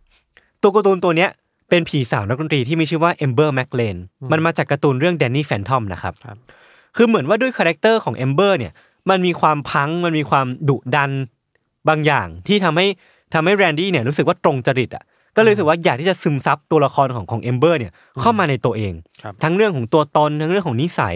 [0.66, 1.30] ตัวการ์ตูนตัวเนี้ย
[1.70, 3.98] เป็นผีสาวนักดนตรีที่มีชื่อว่าเอมเบอร์แมคเลน
[4.32, 6.38] มันมาจากการ์ตูนเรื่องแดนนี่แฟนทอมนะครับครับ
[6.96, 8.72] คือเหมือนว่าด้วยคาแรคเตอร์ของเอมเบอร์เนี่ย
[9.10, 11.12] มันมีความพังมันมีความดุดัน
[11.88, 12.88] บางอย่างที่ทำให้
[13.34, 15.04] ทำให้แรนดี้เนี่ยรู้สึกว่าตรงจริตอะ
[15.36, 17.92] ก็เลยรู้สึกว่าอยากที่จะซึมซับตัวละครของของเอมเบอร์เนี่ย
[18.22, 21.16] เข้ามาในตัวเองครับทั้งเรื่องของตัวตนทั้งเรื่องของนิสัย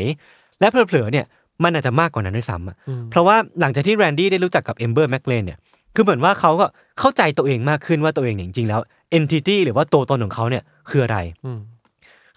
[0.59, 1.25] และเผลอๆเนี่ย
[1.63, 5.59] มันอาจจะมากกว่านั้นด้วยซ้ำอะอืมเพราะว่าหลังจากที่แรนดี้ได้รู้จักกับเอมเบอร์แมคเลนเนี่ย
[5.95, 6.65] คือเหมือนว่าเขาก็
[6.99, 8.81] เข้าใจตัวเองมากขึ้นว่าตัวเองเนี่ยจริงๆแล้ว
[9.11, 11.59] entity หรือว่าตัวตนของเขาเนี่ยคืออะไรอืม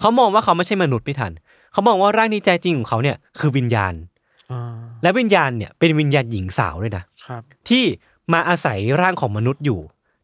[0.00, 1.32] เขามองว่าเขาไม่ใช่มนุษย์พี่ทัน
[1.72, 3.94] เขามองว่าร่างนี้ใจจริงของเขาเนี่ยคือวิญญาณ
[4.53, 4.61] อ่า
[5.03, 7.84] และวิญญาณเนี่ยเป็นวิญญาณหญิงสาวด้วยนะครับที่
[8.32, 9.80] มาอาศัยร่างของมนุษย์อยู่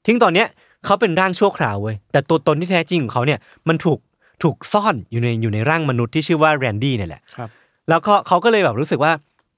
[0.07, 0.49] ซึ่งตอนเนี้ย
[0.85, 3.99] เขาเป็นร่างชั่วคราวเว้ยแต่ตัวตนที่แท้จริงของเขาเนี่ยมันถูก
[4.43, 7.49] ถูกซ่อนอยู่ในอยู่ในร่างมนุษย์ที่ชื่อว่าแรนดี้เนี่ยแหละครับ
[7.89, 9.13] แล้วก็เขาก็เลยแบบรู้สึกว่า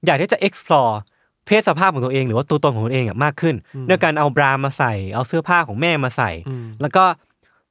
[0.05, 0.93] อยากที่จะ explore
[1.45, 3.55] เพศสภาพของตัวเองหรือว่าตัวตนของตัวเองอะมากขึ้น
[3.89, 7.03] ด้วยการเอาบรามาใส่ เอาเสื้อผ้าของแม่มาใส่อืมแล้วก็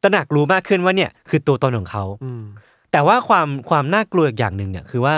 [0.03, 2.43] ตระหนักรู้มากขึ้นว่าเนี่ยคือตัวตนของเขาอืม
[2.93, 5.15] แต่ว่าความความน่ากลัวอีกอย่างหนึ่งเนี่ยคือว่า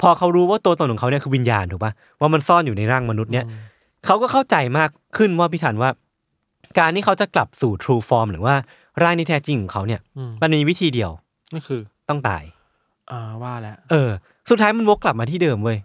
[0.00, 3.44] พอเขารู้ว่าตัวตนของเขาเนี่ยคือวิญญาณถูกปะว่ามันซ่อนอยู่ในร่างมนุษย์เนี่ย
[4.06, 5.90] เขาก็เข้าใจมากขึ้นว่าพี่ถันว่า
[6.78, 8.54] การที่เขาจะกลับสู่ true form หรือว่า
[9.02, 11.10] ร่างที่แท้จริงของเขาเนี่ยอืมมันมีวิธีเดียว
[11.52, 12.42] นั่นคือ ต้องตาย
[13.10, 14.10] อ่าว่าแล้ว เออ
[14.50, 15.78] สุดท้ายมันวกกลับมาที่เดิมเว้ย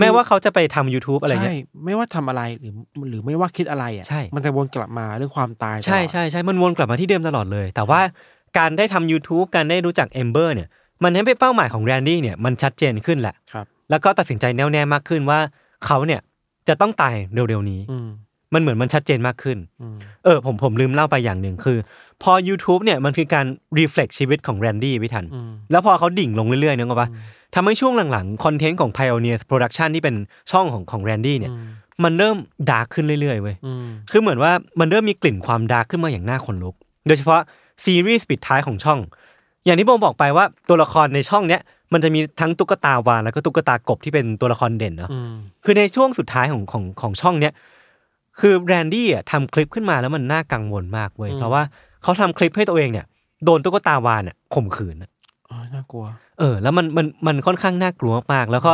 [0.00, 2.74] แม้ว่าเขาจะไปทำ YouTube อะไรเงี้ยใช่ไม่ว่าทำอะไรหรือ
[3.10, 8.00] หรือไม่ว่าคิดอะไรอะใช่มันจะวนกลับมาเรื่องความตายตลอดใช่ใช่ใช่มันวนกลับมาที่เดิมตลอดเลย แต่ว่า
[8.58, 10.68] การได้ทำ YouTube การได้รู้จักเอมเบอร์เนี่ย
[11.02, 15.38] มันให้เป็นเป้าหมายของแรนดี้เนี่ยมันชัดเจนขึ้นแหละครับแล้วก็ตัดสินใจแน่วแน่มากขึ้นว่า
[15.86, 16.20] เขาเนี่ย
[16.68, 18.08] จะต้องตายเร็วๆนี้อืม
[18.54, 21.78] มันเหมือนมันชัดเจนมากขึ้นอืมเออ ผมผมลืมเล่าไปอย่างหนึ่งคือ
[22.22, 23.46] พอ YouTube เนี่ยมันคือการ
[23.78, 27.08] reflect ชีวิตของแรนดี้พี่ทันอืมแล้วพอเขาดิ่งลงเรื่อยๆนึกออกปะ
[27.54, 30.16] ทำให้ช่วงหลังๆ คอนเทนต์ของ Pioneer Production ที่เป็น
[30.52, 31.66] ช่องของของแรนดี้เนี่ยอืม
[32.04, 32.36] มันเริ่ม
[32.70, 36.74] dark ขึ้นเรื่อยๆเว้ยอืมคือเหมือนว่ามันเริ่มมีกลิ่นความ dark ขึ้นมาอย่างน่าขนลุก
[37.06, 37.40] โดยเฉพาะ
[37.84, 38.98] ซีรีส์ปิดท้ายของช่อง
[39.64, 41.60] อย่างที่ผมบอกไปว่าตัวละครในช่องเนี้ย
[41.92, 45.32] มันจะมีทั้งตุ๊กตาวาฬแล้วก็ตุ๊กตากบที่เป็นตัวละครเด่นเนาะอืม
[45.64, 47.52] คือในช่วงสุดท้ายของของของช่องเนี้ย
[48.40, 51.62] คือแรนดี้อะทำคลิปขึ้นมาแล้วมันน่ากังวลมากเว้ยเพราะว่า
[52.02, 53.06] เขาทำคลิปให้ตัวเองเนี่ย
[53.44, 55.15] โดนตุ๊กตาวานอะข่มขืนอะอ๋อ
[55.74, 56.04] น่ากลัว
[56.38, 58.72] เออ แล้วมันมันมันค่อนข้างน่ากลัวมากๆแล้วก็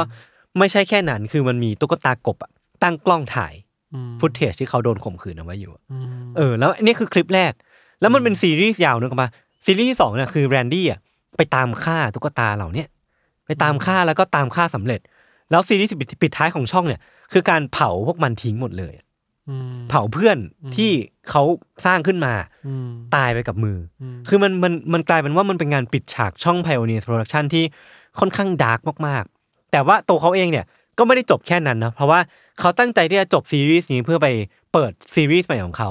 [0.58, 2.50] ไม่ใช่แค่นั้นคือมันมีตุ๊กตากบอะ
[2.82, 3.54] ตั้งกล้องถ่าย
[3.94, 6.04] อืมฟุตเทจที่เขาโดนข่มขืนเอาไว้อยู่อะอืม
[6.36, 7.52] เออ แล้วอันนี่คือคลิปแรก
[8.00, 9.30] แล้วมันเป็นซีรีส์ยาวนึกออกปะ
[9.66, 11.00] ซีรีส์ที่สองเนี่ยคือแรนดี้อะ
[11.36, 12.88] ไปตามฆ่าตุ๊กตาเหล่าเนี้ย
[13.46, 15.00] ไปตามฆ่าแล้วก็ตามฆ่าสำเร็จ
[15.50, 17.00] แล้วซีรีส์ปิดปิดท้ายของช่องเนี่ย
[17.32, 19.11] คือการเผาพวกมันทิ้งหมดเลยอะอืม
[19.88, 20.38] เผาเพื่อน
[20.76, 20.90] ที่
[21.30, 21.42] เขา
[21.86, 22.34] สร้างขึ้นมา
[22.66, 27.64] อืมตายไปกับมืออมคือมันมันมันกลายเป็นว่ามันเป็นงานปิดฉากช่อง Pioneer Production ที่
[28.18, 30.66] ค่อนข้างดาร์กมากๆ แต่ว่าตัวเขาเองเนี่ย
[30.98, 32.20] ก็ไม่ได้จบแค่นั้นนะเพราะว่า
[32.60, 34.28] เขาตั้งใจที่จะจบซีรีส์นี้เพื่อไป
[34.72, 35.90] เปิดซีรีส์ใหม่ของเขา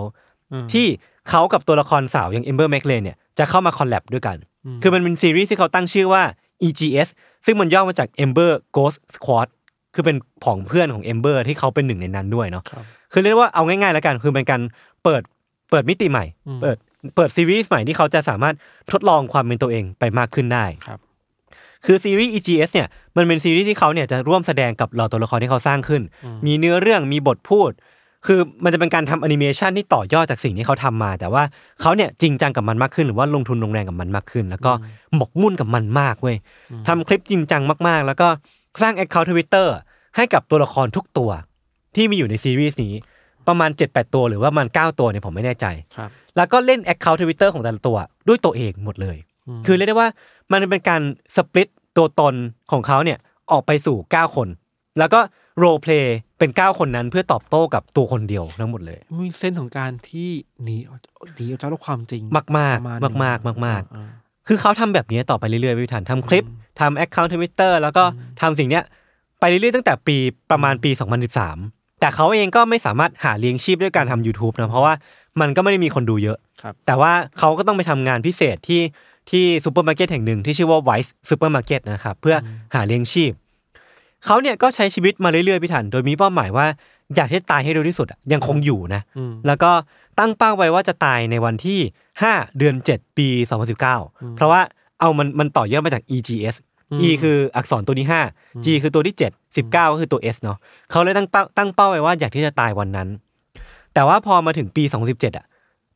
[0.52, 0.86] อืมที่
[1.30, 6.24] เขากับตัวละครสาวอย่าง Ember McLain เนี่ยจะเข้ามา collab ด้วยกันอืมคือมันเป็นซีรีส์ที่เขาตั้งชื่อว่า
[6.68, 7.10] EGS
[7.46, 9.48] ซึ่งมันย่อมาจาก Ember Ghost Squad
[9.94, 12.64] คือเป็นผองเพื่อนของ Ember ที่เขาเป็นหนึ่งในนั้นด้วยเนาะ
[13.12, 14.62] ครับคือเรียกว่าเอาง่ายๆแล้วกัน คือเป็นการ
[15.04, 15.22] เปิด
[15.70, 16.78] เปิดมิติใหม่อืมเปิด
[17.16, 18.56] เปิดซีรีส์ใหม่ที่เขาจะสามารถ
[18.92, 21.00] ทดลองความเป็นตัวเองไปมากขึ้นได้ครับ
[21.86, 22.88] คือซีรีส์ EGS เนี่ย
[23.18, 26.02] มันเป็นซีรีส์ที่เขาเนี่ยจะร่วมแสดงกับเหล่าตัวละครที่เขาสร้างขึ้น
[26.46, 27.72] มีเนื้อเรื่องมีบทพูด
[28.28, 31.44] คือมันจะเป็นการทำแอนิเมชันที่ต่อยอดจากสิ่งที่เขาทำมา แต่ว่า
[31.82, 34.72] เขาเนี่ยจริงจังกับมันมากขึ้น หรือว่าลงทุนลงแรงกับมันมากขึ้น แล้วก็
[35.16, 36.38] หมกมุ่นกับมันมากเว้ย
[36.88, 38.28] ทำคลิปจริงจังมากๆ แล้วก็
[38.82, 39.68] สร้าง Account Twitter
[40.16, 41.30] ให้กับตัวละครทุกตัว
[41.96, 42.94] ที่มีอยู่ในซีรีส์นี้
[43.48, 45.66] ประมาณ 7-8 ตัวหรือว่าประมัน 9 ตัวเนี่ยผมไม่แน่ใจ
[45.98, 49.18] ครับ แล้วก็เล่น Account Twitter ของแต่ละตัวด้วยตัวเองหมดเลย
[49.66, 50.10] คือเรียกได้ว่า
[50.52, 51.02] มันเป็นการ
[51.36, 51.68] สปลิต
[51.98, 52.36] ตัวตน
[52.72, 53.18] ของเขาเนี่ย
[53.52, 54.48] ออกไปสู่ 9 คน
[55.00, 55.20] แล้วก็
[55.58, 60.30] โรเพลย์เป็น 9 คนนั้นเพื่อตอบโต้กับตัวคนเดียวทั้งหมดเลย มีเส้นของการที่
[60.64, 61.00] หนีออก
[61.36, 62.24] หนีออกจากโลกความจริง
[62.58, 64.04] มากๆประมาณหนึ่งมากๆมากๆอ่
[64.48, 66.44] คือเขาทำแบบนี้ต่อไปเรื่อยๆพี่ทันทำคลิป
[66.80, 68.04] ทำ account Twitter แล้วก็
[68.42, 68.84] ทำสิ่งเนี้ย
[69.40, 70.18] ไปเรื่อยๆตั้งแต่ปี
[70.52, 70.92] ประมาณปี
[71.38, 74.94] 2013 แต่เขาเองก็ไม่สามารถหาเลี้ยงชีพด้วยการทำ YouTube นะเพราะว่า
[75.42, 78.82] มันก็ไม่ได้มีคนดูเยอะครับแต่ว่าเขาก็ต้องไปทำงานพิเศษที่
[79.30, 82.36] ที่ซูเปอร์มาร์เก็ตแห่งหนึ่งที่ชื่อว่า Weis Supermarket นะครับเพื่อ
[82.76, 83.32] หาเลี้ยงชีพ
[84.26, 86.66] เขาเนี่ยก็ใช้ชีวิตมาเรื่อยๆพี่ทันโดยมีเป้าหมายว่า
[87.16, 89.72] อยากที่จะตายให้เร็วที่สุดอะยังคงอยู่นะอืมแล้วก็
[90.20, 91.80] ตั้งเป้าไว้ว่าจะตายในวันที่
[92.22, 93.28] 5 เดือน 7 ปี
[93.82, 94.62] 2019 เพราะว่า
[95.00, 96.56] เอามันมันต่อยอดมาจาก EGS
[97.00, 100.58] E คืออักษรตัวที่5 G คือตัวที่ 7 19 ก็คือตัว S เนาะ
[100.92, 103.08] เขาเลยตั้งเป้าตั้งเป้าไว้ว่าอยากที่จะตายวันนั้น
[103.94, 105.46] แต่ว่าพอมาถึงปี 2017อะ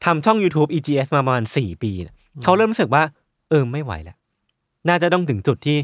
[0.05, 3.03] ทำช่อง YouTube EGS มาประมาณ 4 ปีน่ะเขาเริ่มรู้สึกว่า
[3.49, 4.17] เออไม่ไหวแล้ว
[4.87, 5.77] น่าจะต้องถึงจุดที่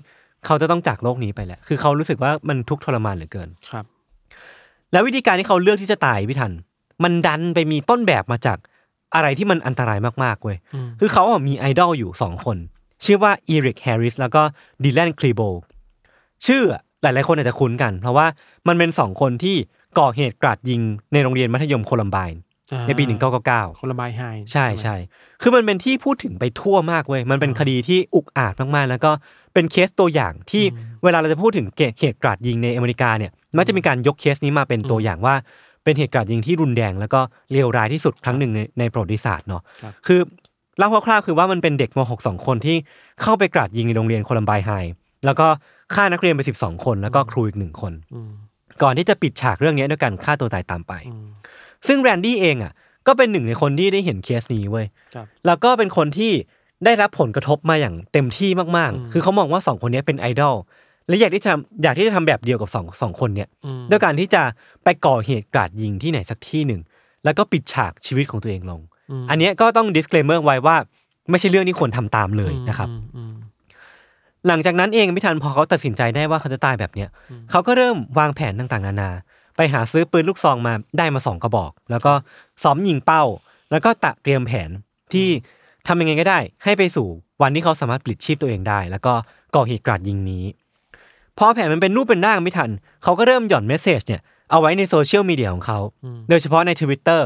[0.46, 3.86] เขาจะต้องจากโลกนี้ไปแล้ว คือเขารู้สึกว่ามันทุกข์ทรมานเหลือเกินครับ
[4.92, 6.52] แล้ววิธีการที่เขาเลือกที่จะตายพี่ทัน
[7.04, 8.58] มันดันไปมีต้นแบบมาจาก
[9.16, 12.58] อะไรที่มันอันตรายมากๆเว้ยอืมคือเขาอะมีไอดอลอยู่สองคน
[13.06, 14.42] ชื่อว่าอีริกแฮร์ริสแล้วก็
[14.84, 15.42] ดิแลนคลีโบ
[16.46, 18.28] ชื่ออะหลาย ๆ คนอาจจะคุ้นกัน เพราะว่า
[18.68, 19.56] มันเป็นสองคนที่
[20.00, 20.82] ก่อเหตุกราดยิง
[21.14, 22.40] ในโรงเรียนมัธยมโคลัมไบน์
[22.72, 23.04] อ่าในปี
[23.42, 24.22] 1999คนละไม้ไฮ
[24.52, 24.96] ใช่ใช่
[25.42, 29.12] คือมันเป็นที่พูดถึงไปทั่วมากเว้ยมันเป็นคดีที่อุกอาจมาก ๆ แล้วก็
[29.54, 30.64] เป็นเคสตัวอย่างที่
[31.04, 31.68] เวลาเราจะพูดถึง
[32.00, 35.36] เหตุกราดยิงในอเมริกาเนี่ยมักจะมีการยกเคสนี้มาเป็นตัวอย่างว่า
[35.84, 37.22] เป็นเหตุกราดยิงที่รุนแรงแล้วก็
[37.52, 40.20] เลวร้ายที่สุดครั้งหนึ่งในในประวัติศาสตร์เนาะครับคือ
[40.82, 42.78] เล่าคร่าวๆคือว่ามันเป็นเด็กม .6 สองคนที่
[43.22, 44.72] เข้าไปกราดยิงในโรงเรียนโคลัมไบน์ไฮ
[45.26, 45.48] แล้วก็
[45.94, 48.32] ฆ่านักเรียนไป12คน แล้วก็ครูอีกหนึ่งคนอืม
[48.84, 51.28] ก่อนที่จะปิดฉากเรื่องนี้ด้วยการฆ่าตัวตายตามไปอืม
[51.88, 52.74] ซึ่งแรนดี้เองอะ
[53.08, 56.32] ก็เป็นหนึ่งในคนที่ได้เห็นเคสนี้เว้ยครับแล้วก็เป็นคนที่
[56.86, 60.56] ได้รับผลกระทบมาอย่างเต็มที่มากอืมๆคือเขามองว่าสองคนนี้เป็นไอดอล
[61.08, 61.52] และอยากที่จะ
[61.84, 64.44] อยากที่จะทำแบบเดียวกับสองสองคนเนี่ยอืมด้วยการที่จะ
[64.84, 66.82] ไปก่อเหตุกราดยิงที่ไหนสักที่หนึ่ง
[67.24, 68.82] แล้วก็ปิดฉากชีวิตของตัวเองลงม
[69.30, 70.76] อันเนี้ยก็ต้อง disclaimer ไว้ว่า
[71.30, 73.34] ไม่ใช่เรื่องที่ควรทำตามเลยนะครับอืมอืม
[74.48, 77.10] หลังจากนั้นเองไม่ทันพอเขาตัดสินใจได้ว่าเขาจะตายแบบเนี้ย
[77.52, 79.12] เขาก็เริ่มวางแผนต่างๆ นานา
[79.56, 82.14] ไปหาซื้อปืนลูกซองมาได้มาสองกระบอก แล้วก็
[82.64, 83.24] ซ้อมยิงเป้า
[83.72, 84.70] แล้วก็ตระเตรียมแผน
[85.14, 85.28] ที่
[85.88, 87.08] ทำยังไงก็ได้ ให้ไปสู่
[87.42, 89.14] วันที่เขาสามารถปลิดชีพตัวเองได้ แล้วก็
[89.56, 90.44] ก่อเหตุกราดยิงนี้
[91.38, 92.70] พอแผนมันเป็นรูปเป็นร่างพี่ทัน
[93.04, 95.80] เขาก็เริ่มหย่อน message เนี่ยเอาไว้ในโซเชียลมีเดียของเขา
[96.30, 97.22] โดยเฉพาะใน Twitter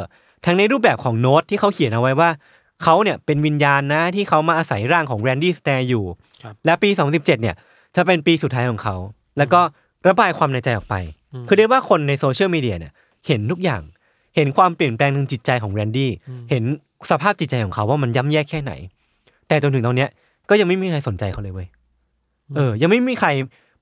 [0.45, 2.29] ทั้งในรูปแบบของโน้ตที่เขาเขียนเอาไว้ว่า
[2.83, 6.03] เขาเนี่ยเป็นวิญญาณนะที่เขามาอาศัยร่างของแรนดี้สแตร์อยู่
[6.43, 7.55] ครับและปี 2017 เนี่ย
[7.95, 8.95] จะเป็นปีสุดท้ายของเขา
[9.37, 9.61] แล้วก็
[10.07, 10.95] ระบายความในใจออกไป
[11.47, 12.91] คือเรียกว่าคนในโซเชียลมีเดียเนี่ย
[13.27, 13.81] เห็นทุกอย่าง
[14.35, 16.11] เห็นความเปลี่ยนแปลงทางจิตใจของแรนดี้
[16.49, 16.63] เห็น
[17.11, 18.73] สภาพจิตใจของเขาว่ามันย่ำแย่แค่ไหน
[19.47, 20.09] แต่จนถึงตอนเนี้ย
[20.49, 21.67] ก็ยังไม่มีใครสนใจเขาเลยเว้ย
[22.55, 23.29] เออ ยังไม่มีใคร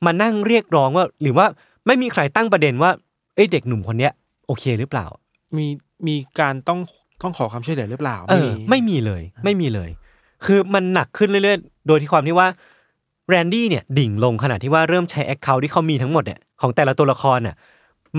[0.06, 1.46] มานั่งเรียกร้องว่า หรือว่า
[1.88, 2.92] ไม่มีใครตั้งประเด็นว่า
[3.36, 4.12] เอ้ยเด็กหนุ่มคนเนี้ย
[4.48, 5.06] โอเคหรือเปล่า
[5.58, 5.66] มี
[6.08, 6.80] มีการต้อง
[7.22, 9.90] ต้องขอความช่วยเหลือหรือเปล่าเออไม่มีเลย ไม่มีเลย
[10.46, 12.48] คือมันหนักขึ้นเรื่อยๆ โดยที่ความที่ว่า
[13.30, 17.56] แรนดี้เนี่ยดิ่งลงขนาดที่ว่าเริ่มใช้ account ที่เขามีทั้งหมดเนี่ยของแต่ละตัวละครน่ะ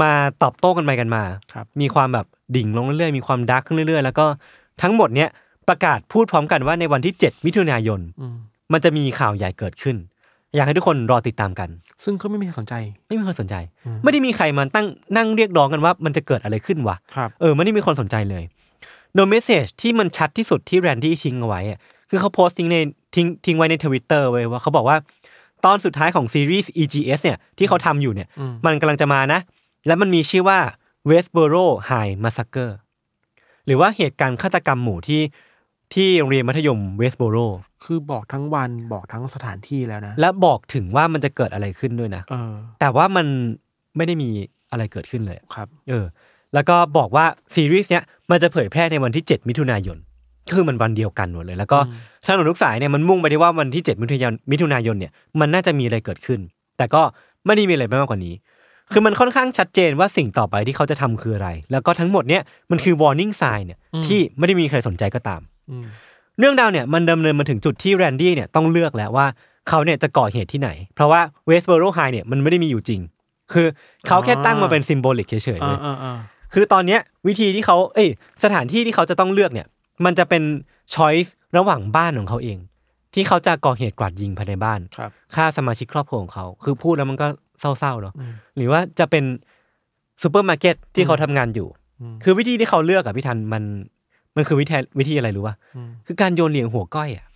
[0.03, 0.13] มา
[0.43, 1.23] ตอบโต้กันไปกันมา
[1.53, 2.27] ครับมีความแบบ
[2.57, 4.27] ดิ่งลงเรื่อยๆ มีความดาร์กขึ้นเรื่อยๆ แล้วก็
[4.83, 5.29] ทั้งหมดเนี้ย
[5.69, 8.37] ประกาศพูดพร้อมกันว่าในวันที่ 7 มิถุนายนอืม
[8.73, 9.97] มันจะมีข่าวใหญ่เกิดขึ้น
[10.55, 11.69] อยากให้ทุกคนรอติดตามกัน
[12.05, 12.75] ซึ่งก็ไม่มีใครสนใจ
[13.09, 14.87] ไม่มีคนสนใจ อืม ไม่ได้มีใครมาตั้ง
[15.17, 18.45] นั่งเรียกร้องกันว่ามันจะเกิดอะไรขึ้นวะ ครับ เออไม่ได้มีคนสนใจเลย
[19.15, 21.79] โดย message ที่มันชัดที่สุดที่แรนดี้ทิ้งเอาไว้อะ
[22.11, 22.77] คือเขาโพสต์ทิ้งใน
[23.15, 24.97] ทิ้งทิ้งไว้ในทวิตเตอร์ไว้ว่าเขาบอกว่า
[25.65, 29.41] ตอนสุดท้ายของซีรีส์ EGS เนี่ยที่เขาทำอยู่เนี่ย อืม มันกำลังจะมานะ
[29.87, 30.59] และมันมีชื่อว่า
[31.11, 32.73] Westboro High Massacre
[33.67, 35.23] หรือว่าเหตุการณ์ฆาตกรรมหมู่ที่
[35.95, 37.37] ที่โรงเรียนมัธยมเวสต์โบโร
[37.85, 43.27] คือบอกทั้งวันบอกทั้งสถานที่แล้วนะ และบอกถึงว่ามันจะเกิดอะไรขึ้นด้วยนะ เออ แต่ว่ามัน
[43.97, 44.31] ไม่ได้มี
[44.71, 46.07] อะไรเกิดขึ้นเลย ครับ เออ
[46.55, 47.25] แล้วก็บอกว่า
[47.55, 49.99] ซีรีส์เนี้ยมันจะเผยแพร่ในวันที่ 7 มิถุนายน
[50.55, 51.79] คือมันวันเดียวกันหมดเลย แล้วก็
[52.25, 56.41] ถนนทุกสายเนี่ยมันมุ่งไปที่ว่าวันที่ 7 มิถุนายนมิถุนายนเนี่ยมันน่าจะมีอะไรเกิดขึ้น
[56.79, 57.03] แต่ก็
[57.47, 58.35] ไม่ได้มีอะไรมากกว่านี้
[58.93, 65.85] คือมันค่อนข้างชัดเจนว่าสิ่งต่อไปที่เขาจะทำคืออะไร แล้วก็ทั้งหมดเนี่ยมันคือ warning sign เนี่ยที่ไม่ได้มีใครสนใจก็ตามอืม
[66.39, 69.27] เรื่องราวเนี่ยมันดำเนินมาถึงจุดที่แรนดี้เนี่ยต้องเลือกแล้วว่า
[69.69, 73.01] เขาเนี่ยจะก่อเหตุที่ไหน เพราะว่าเวสต์ o บโรไฮเนี่ยมันไม่ได้มีอยู่จริง
[73.53, 73.67] คือ
[74.09, 76.19] เขาแค่ตั้งมาเป็น symbolic เฉยๆอ่าเลยอ่าอ่า
[76.55, 78.09] คือตอนเนี้ยวิธีที่เขาเอ้ย
[78.45, 79.67] สถานที่ที่เขาจะต้องเลือกเนี่ย
[80.05, 80.43] มันจะเป็น
[80.95, 82.59] choice ระหว่างบ้านของเขาเอง
[83.15, 87.27] ที่เขาจะก่อเหตุกราดยิงภายในบ้านครับฆ่าสมาชิกครอบครัวของเขาคือพูดแล้วมันก็
[87.61, 89.25] เศร้าๆเนาะอืมหรือว่าจะเป็น
[90.23, 91.69] ซูเปอร์มาร์เก็ตที่เขาทำงานอยู่
[92.01, 93.63] อืมคือวิธีที่เขาเลือกอะพี่ทันมัน
[94.37, 97.27] มันคือวิธีวิธีอะไรรู้ป่ะอืมคือการโยนเหรียญหัวก้อยอะ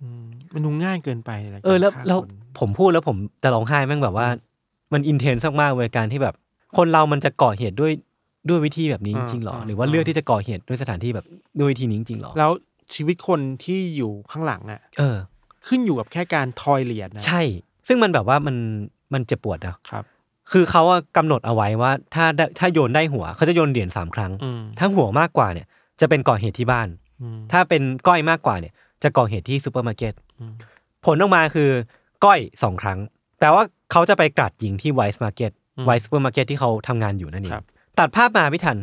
[0.00, 0.24] อืม
[0.54, 4.28] มันดูง่ายเกินไปนะเออแล้วการฆ่าแล้วคนผมพูดแล้วผมจะร้องไห้แม่งแบบว่า
[4.92, 6.34] มันอินเทนส์มากๆเว้ยการที่แบบ
[6.76, 7.92] คนเรามันจะก่อเหตุด้วย
[8.48, 11.26] ด้วยวิธีแบบนี้จริงๆหรออ่าหรือว่าเลือกที่จะก่อเหตุด้วยสถานที่แบบ
[11.58, 12.50] ด้วยวิธีนี้จริงๆหรอ แล้ว
[12.94, 15.16] ชีวิตคนที่อยู่ข้างหลังอะ เออ
[15.68, 17.42] ขึ้นอยู่กับแค่การทอยเหรียญนะใช่
[17.88, 18.56] ซึ่งมันแบบว่ามัน
[19.12, 20.04] มันเจ็บปวดนะครับ
[20.52, 25.66] คือเขาอะกำหนดเอาไว้ว่า ถ้าได้ถ้าโยนได้หัวเขาจะโยนเหรียญสามครั้งอืมถ้าหัวมากกว่าเนี่ย
[26.00, 26.88] จะเป็นก่อเหตุที่บ้าน
[27.22, 28.72] อืมถ้าเป็นก้อยมากกว่าเนี่ย
[29.02, 30.52] จะก่อเหตุที่ซูเปอร์มาร์เก็ตอืม
[31.04, 31.70] ผลออกมาคือ
[32.24, 32.98] ก้อยสองครั้ง
[33.38, 35.50] แปลว่าเขาจะไปกราดยิงที่ Weis Market
[35.86, 37.64] Weis ซูเปอร์มาร์เก็ตที่เขาทำงานอยู่นั่นเองครับ
[37.98, 38.76] ตัดภาพมาพี่ทัน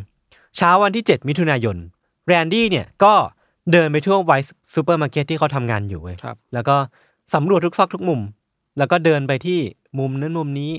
[0.57, 1.78] เช้าวันที่ 7 มิถุนายน
[2.28, 3.13] แรนดี้เนี่ยก็
[3.72, 6.76] เดินไปทั่ว Weis ซูเปอร์มาร์เก็ตที่เขาทำงานอยู่เว้ยครับแล้วก็
[7.34, 8.22] สำรวจทุกซอกทุกมุม
[8.78, 9.59] แล้วก็เดินไปที่
[9.99, 10.72] มุมนั้นมุมนี้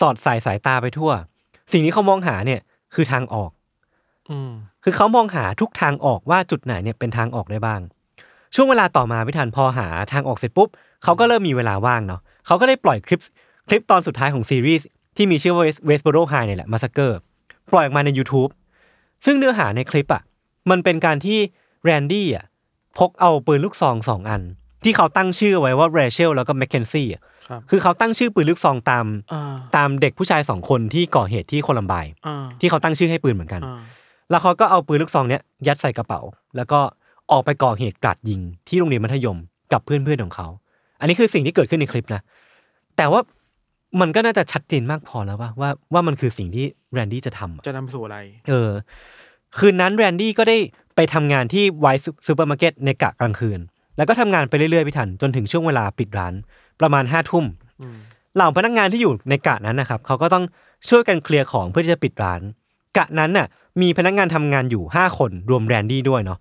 [0.00, 1.10] สอดส่ายสายตาไปทั่ว
[1.72, 2.60] สิ่งที่เขามองหาเนี่ย
[2.94, 3.55] คือทางออกอืม
[4.84, 7.80] คือเขามองหาทุกทางออกว่าจุดไหนเนี่ยเป็นทางออกได้บ้าง
[8.54, 10.68] ช่วงเวลาต่อมาพี่ทันพอหาทางออกเสร็จปุ๊บ
[11.04, 13.20] เขาก็เริ่มมีเวลาว่างเนาะเขาก็ได้ปล่อยคลิป
[13.68, 17.18] คลิปตอนสุดท้ายของซีรีส์ที่มีชื่อว่า Westboro High เนี่ยแหละ Massacre
[17.72, 18.50] ปล่อยออกมาใน YouTube
[19.24, 20.22] ซึ่งเนื้อหาในคลิปอะ
[20.70, 21.38] มันเป็นการที่
[21.84, 22.44] แรนดี้อะ
[22.98, 24.42] พกเอาปืนลูกซองสองอัน
[24.84, 33.80] ที่เขาตั้งชื่อไว้ว่าเรเชลแล้วก็แมคเคนซี่อะครับคือเขาตั้งชื่อปืนลูกซองตามอ่าตามเด็กผู้ชายสองคนที่ก่อเหตุที่โคลัมไบน์อ่าที่เขาตั้งชื่อให้ปืนเหมือนกันอ่า
[34.30, 36.20] แล้วเขาก็เอาปืนลูกซองเนี้ยยัดใส่กระเป๋า
[36.56, 36.80] แล้วก็
[37.30, 39.38] ออกไปก่อเหตุกราดยิงที่โรงเรียนมัธยม
[39.72, 40.46] กับเพื่อนๆของเขา
[41.00, 42.22] อันนี้คือสิ่งที่เกิดขึ้นในคลิปนะ
[42.96, 43.20] แต่ว่า
[44.00, 48.18] มันก็น่าจะชัดเจนมากพอแล้วว่าว่าว่ามันคือสิ่งที่แรนดี้จะทำอะจะนำสู่อะไร
[48.48, 48.70] เออ
[49.58, 50.56] คืนนั้นแรนดี้ก็ได้
[50.96, 53.60] ไปทำงานที่ Weis ซูเปอร์มาร์เก็ตในกะกลางคืน
[53.96, 56.34] แล้วก็ทำงานไปเรื่อยๆพี่ทันจนถึงช่วงเวลาปิดร้าน
[56.80, 57.44] ประมาณห้าทุ่ม
[57.82, 57.96] อืม
[58.36, 60.44] เหล่าพนักงานที่อยู่ในกะนั้นนะครับเขาก็ต้อง
[60.88, 62.40] ช่วยกันเคลียร์ของเพื่อที่จะปิดร้าน
[62.96, 63.46] กะนั้นน่ะ
[63.82, 66.38] มีพนักงานทำงานอยู่ 5 คนรวมแรนดี้ด้วยเนาะ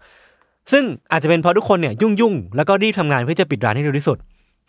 [0.71, 4.17] ซึ่งอาจจะเป็นเพราะทุกคนเนี่ยยุ่งยุ่งๆแล้วก็รีบทำงานเพื่อจะปิดร้านให้เร็วที่สุด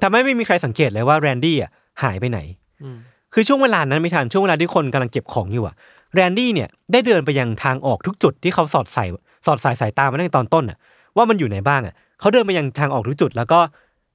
[0.03, 1.71] ทำให้ไม่มีใครสังเกตเลยว่าแรนดี้อะ
[2.03, 2.39] หายไปไหน
[2.83, 2.97] อืม
[3.35, 5.75] คือช่วงเวลานั้นไม่ทันช่วงเวลาที่คนกำลังเก็บของอยู่อะ
[6.15, 9.05] แรนดี้เนี่ยได้เดินไปยังทางออกทุกจุดที่เขาสอดใส่
[9.47, 10.79] สอดสายสายตามาตั้งแต่ตอนต้นอะ
[11.17, 13.61] ว่ามันอยู่ไหนบ้างอะเขาเดินไปยังทางออกทุกจุด แล้วก็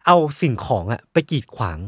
[0.07, 1.79] เอาสิ่งของอะไปกีดขวาง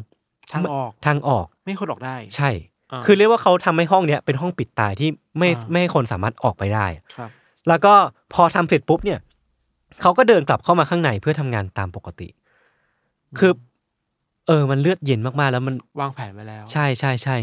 [0.54, 2.73] ทางออกทางออกไม่ให้คนออกได้ ใช่อ่า
[3.06, 6.86] คือเรียกว่าเขาทำให้ห้องเนี้ยเป็นห้องปิดตายที่ไม่อ่าไม่ให้คนสามารถออกไปได้
[7.18, 7.30] ครับ
[7.68, 7.94] แล้วก็
[8.34, 9.20] พอทำเสร็จปุ๊บเนี่ย
[10.02, 12.28] เขาก็เดินกลับเข้ามาข้างในเพื่อทำงานตามปกติ
[13.40, 13.52] คือ
[14.48, 17.36] เออ มันเลือดเย็นมากๆ แล้วมันวางแผนไว้แล้ว ใช่ใช่ใช่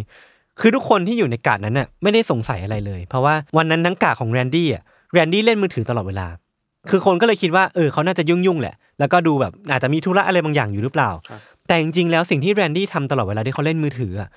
[0.61, 4.83] คือทุกคนที่อยู่ในกาดนั้นน่ะไม่ได้สงสัยอะไรเลย เพราะว่าวันนั้นทั้งกาดของแรนดี้อะ
[5.13, 6.27] แรนดี้เล่นมือถือตลอดเวลา
[6.91, 14.29] คือคนก็เลยคิดว่าเออเขาน่าจะยุ่งยุ่งๆแหละ แล้วก็ดูแบบอาจจะมีธุระอะไรบางอย่างอยู่หรือเปล่าครับแต่จริงๆแล้วสิ่งที่แรนดี้ทำตลอดเวลาที่เขาเล่นมือถืออะ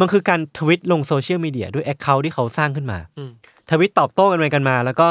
[0.00, 3.30] มันคือการทวิตลงโซเชียลมีเดียด้วย account ที่เขาสร้างขึ้นมาอืม
[3.70, 5.06] ทวิตตอบโต้กันไปกันมา แล้วก็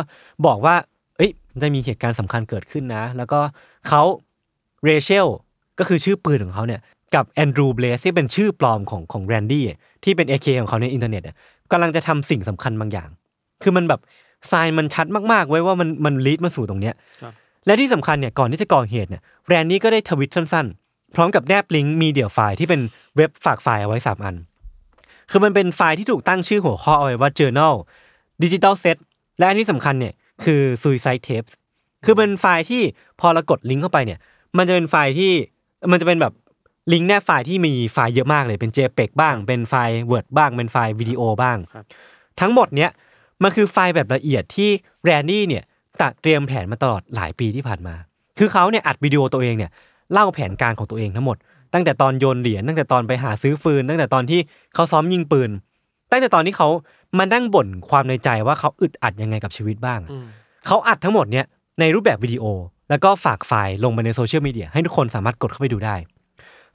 [0.46, 0.76] บอกว่า
[1.18, 3.40] เอ้ยได้มีเหตุการณ์สำคัญเกิดขึ้นนะ แล้วก็
[3.88, 4.02] เขา
[4.86, 5.28] เรเชล
[5.80, 6.82] ก็คือชื่อปืนของเขาเนี่ย
[7.16, 9.64] กับ Andrew Blaze ที่เป็นชื่อปลอมของของแรนดี้
[10.04, 11.36] ที่เป็น AKA ของเขาในอินเทอร์เน็ตอะ
[11.72, 13.10] กำลังจะทำสิ่งสำคัญบางอย่าง
[13.64, 14.02] คือมันแบบ
[14.48, 17.34] sign มันชัดมากๆ ไว้ว่ามันมัน lead มาสู่ตรงเนี้ยครับ
[17.66, 22.82] และที่สำคัญเนี่ยก่อนที่จะก่อเหตุเนี่ยแรนดี้ก็ได้ทวิตสั้นๆ พร้อมกับแนบลิงก์ MediaFire ที่เป็น
[23.16, 24.36] เว็บฝากไฟล์เอาไว้สามอัน
[25.32, 27.76] คือมันเป็นไฟล์ที่ถูกตั้งชื่อหัวข้อเอาไว้ว่า journal
[28.44, 28.98] digital set
[29.38, 30.14] และอันที่สำคัญเนี่ย
[30.44, 31.52] คือ suicide tapes
[32.06, 32.82] คือเป็นไฟล์ที่
[33.20, 34.20] พอเรากดลิงก์เข้าไปเนี่ย
[34.58, 35.32] มันจะเป็นไฟล์ที่
[35.92, 36.34] มันจะเป็นแบบ
[36.94, 41.86] ลิงก์แนบไฟล์ที่มีไฟล์เยอะมากเลยเป็น JPEG บ้าง เป็นไฟล์ Word บ้าง เป็นไฟล์วิดีโอบ้างครับ
[42.40, 42.92] ทั้งหมดเนี้ย
[43.44, 44.70] มันคือไฟล์แบบละเอียดที่
[45.04, 45.64] แรนดี้เนี่ย
[46.02, 47.96] ตัดเตรียมแผนมาตลอดหลายปีที่ผ่านมา
[48.38, 49.72] คือเขาเนี่ยอัดวิดีโอตัวเองเนี่ย
[50.14, 51.38] เล่าแผนการของตัวเองทั้งหมด
[51.74, 54.40] ตั้งแต่ตอนโยนเหรียญตั้งแต่ตอนไปหาซื้อฟืน ตั้งแต่ตอนที่
[54.74, 55.50] เขาซ้อมยิงปืน
[56.12, 56.68] ตั้งแต่ตอนที่เขา
[57.18, 60.26] มานั่งบ่นความในใจว่าเขาอึดอัดยังไงกับชีวิตบ้างอืม
[60.68, 61.46] เขาอัดทั้งหมดเนี่ย
[61.80, 62.44] ในรูปแบบวิดีโอ
[62.90, 65.96] แล้วก็ฝากไฟล์ลงไปในโซเชียลมีเดียให้ทุกคนสามารถกดเข้าไปดูได้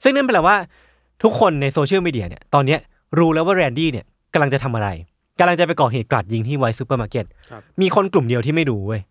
[0.03, 0.55] ซึ่งนั่นแปลว่า
[1.23, 2.79] ทุกคนในโซเชียลมีเดียเนี่ยตอนเนี้ย
[3.19, 4.89] รู้แล้วว่าแรนดี้เนี่ยกำลังจะทำอะไร
[5.39, 9.01] กำลังจะไปก่อเหตุกราดยิงที่ Weis ซูเปอร์มาร์เก็ตครับมีคนกลุ่มเดียวที่ไม่รู้เว้ย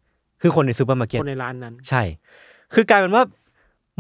[0.42, 2.02] คือคนในซูเปอร์มาร์เก็ตคนในร้านนั้น ใช่
[2.74, 3.22] คือกลายเป็นว่า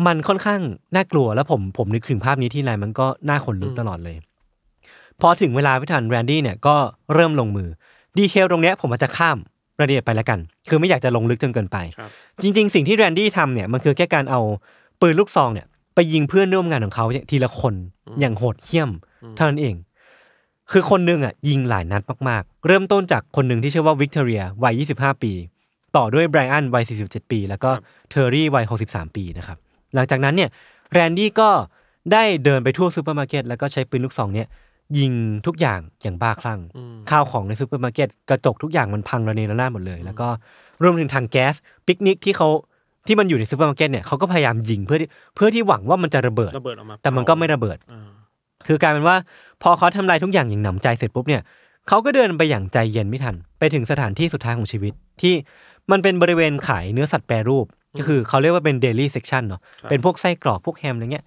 [0.06, 0.60] มันค่อนข้าง
[0.94, 4.16] น่ากลัวแล้วผมผมนึกถึงภาพนี้ที่ไรมันก็น่าขนลุกอืมตลอดเลย
[5.20, 6.76] พอถึงเวลาพี่ทันแรนดี้เนี่ยก็
[7.14, 7.68] เริ่มลงมือ
[8.18, 9.38] detail ตรงเนี้ยผมอาจจะข้าม
[9.78, 10.38] รายละเอียดไปแล้วกัน
[10.68, 12.10] คือไม่อยากจะลงลึกจนเกินไปครับ
[12.42, 14.40] จริง ๆ สิ่งที่แรนดี้ทำเนี่ยมันคือแค่การเอา
[15.00, 17.74] ปืนลูกซองเนี่ยไปยิงเพื่อนร่วมงานของเขาทีละคน
[18.20, 18.90] อย่างโหดเหี้ยม
[19.36, 19.74] เท่านั้นเอง
[20.72, 25.32] คือคนหนึ่งอะยิงหลายนัดมากๆ เริ่มต้นจากคนหนึ่งที่ชื่อว่าวิกตอเรียวัย 25 ปี
[25.96, 27.70] ต่อด้วยไบรอันวัย 47 ปี แล้วก็
[28.10, 29.58] เทอร์รี่วัย 63 ปีนะครับ
[29.96, 30.50] หลังจากนั้นเนี่ย
[30.92, 31.48] แรนดี้ก็
[32.12, 34.48] ได้เดินไปทั่วซูเปอร์มาร์เก็ตแล้วก็ใช้ปืนลูกซองเนี่ย
[34.98, 35.12] ยิง
[35.46, 40.28] ทุกอย่างอย่างบ้าคลั่งอืมข้าวของในซูเปอร์มาร์เก็ตกระจกทุกอย่างมันพังระเนระนาดหมดเลย แล้วก็
[40.82, 41.54] รวมถึงถังแก๊ส
[41.86, 42.48] ปิกนิกที่เขา
[43.06, 48.08] ที่มันอยู่ในซูเปอร์มาร์เก็ตเนี่ยเขาก็พยายามยิงเพื่อที่เพื่อที่หวังว่ามันจะระเบิดระเบิดออกมา แต่มันก็ไม่ระเบิดอ่า
[48.66, 49.16] คือกลายเป็นว่า
[49.62, 51.42] พอเขาทำลายทุกอย่างอย่างหนำใจเสร็จปุ๊บเนี่ย
[51.88, 55.34] เขาก็เดินไปอย่างใจเย็นพี่ทัน ไปถึงสถานที่สุดท้ายของชีวิต ที่
[55.90, 57.66] มันเป็นบริเวณขายเนื้อสัตว์แปรรูป
[57.98, 61.24] ก็คือเขาเรียกว่าเป็นเดลี่เซ c ชันเนาะครับเป็นพวกไส้กรอกพวกแฮมอะไรเงี้ย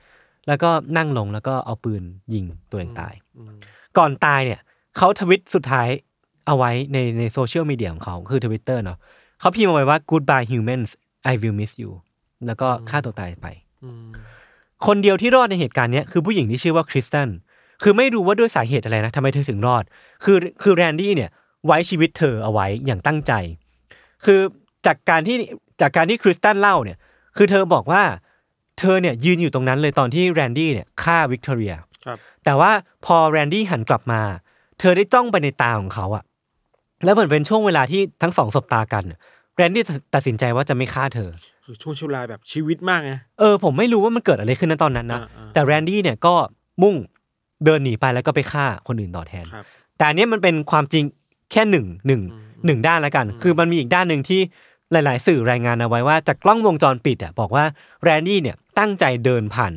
[0.48, 2.04] แล้วก็นั่งลงแล้วก็เอาปืน
[2.34, 3.56] ยิงตัวเองตายอืม
[3.98, 4.60] ก่อนตายเนี่ย
[4.98, 5.88] เขาทวีตสุดท้าย
[6.48, 8.98] เอาไว้ในในโซเชียลมีเดียของเขาคือทวิตเตอร์เนาะ
[9.40, 10.90] เขาพิมพ์เอาไว้ว่า goodbye humans
[11.32, 11.92] I will miss you
[12.48, 13.48] แล้วก็ฆ่าตัวตายไป
[13.84, 14.10] อืม
[14.88, 17.30] คนเดียวที่รอดในเหตุการณ์เนี้ยคือผู้หญิงที่ชื่อว่าคริสตัน
[17.84, 19.84] คือไม่รู้ว่าด้วยสาเหตุอะไรนะทำไมเธอถึงรอด
[20.24, 21.30] คือคือแรนดี้เนี่ย
[21.66, 23.34] ไว้ชีวิตเธอเอาไว้อย่างตั้งใจ
[24.26, 24.40] คือ
[24.86, 25.38] จากการที่
[25.82, 26.98] จากการที่คริสตันเล่าเนี่ย
[27.38, 28.04] คือเธอบอกว่า
[28.80, 31.74] เธอเนี่ยยืนอยู่ตรงนั้นเลยตอนที่แรนดี้เนี่ยฆ่าวิกตอเรีย
[32.06, 32.72] ครับแต่ว่า
[33.06, 34.22] พอแรนดี้หันกลับมา
[34.80, 36.24] เธอได้จ้องไปในตาของเขาอะ
[37.04, 39.04] แล้วเหมือนเป็นช่วงเวลาที่ทั้งสองสบตากัน
[39.56, 41.30] แรนดี้ตัดสินใจว่าจะไม่ฆ่าเธอ
[41.66, 46.34] คือช่วงชุลายแบบชีวิตมากนะเออผมไม่รู้ว่ามันเกิดอะไรขึ้นนะตอนนั้นนะอ่าๆแต่แรนดี้เนี่ยก็
[46.84, 46.96] มุ่ง
[47.66, 49.66] เดินหนีไปแล้วก็ไปฆ่าคนอื่นต่อแทนครับ
[49.98, 51.04] แต่อันเนี้ยมันเป็นความจริง
[51.52, 54.42] แค่หนึ่งหนึ่งอืมหนึ่งด้านแล้วกัน คือมันมีอีกด้านหนึ่งที่
[54.92, 57.66] หลาย ๆ สื่อรายงานเอาไว้ว่าจากกล้องวงจรปิดอะบอกว่า
[58.04, 59.74] แรนดี้เนี่ยตั้งใจเดินผ่าน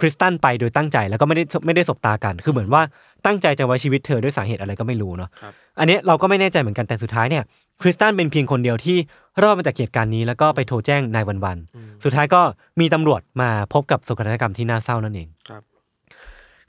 [0.00, 2.82] คริสตันไปโดยตั้งใจแล้วก็ไม่ได้ไม่ได้สบตากัน คือเหมือนว่า
[3.26, 7.44] ตั้งใจจะไว้ชีวิตเธอด้วยสาเหตุอะไรก็ไม่รู้เนาะครับอันเนี้ยเราก็ไม่แน่ใจเหมือนกันแต่สุดท้ายเนี่ย
[7.82, 8.96] คริสตันเป็นเพียงคนเดียวที่
[9.42, 12.42] รอดมาจากเหตุการณ์นี้แล้วก็ไปโทรแจ้งนายวันวันอืมสุดท้ายก็
[12.80, 15.62] มีตำรวจมาพบกับโศกนาฏกรรมที่น่าเศร้านั่นเองครับ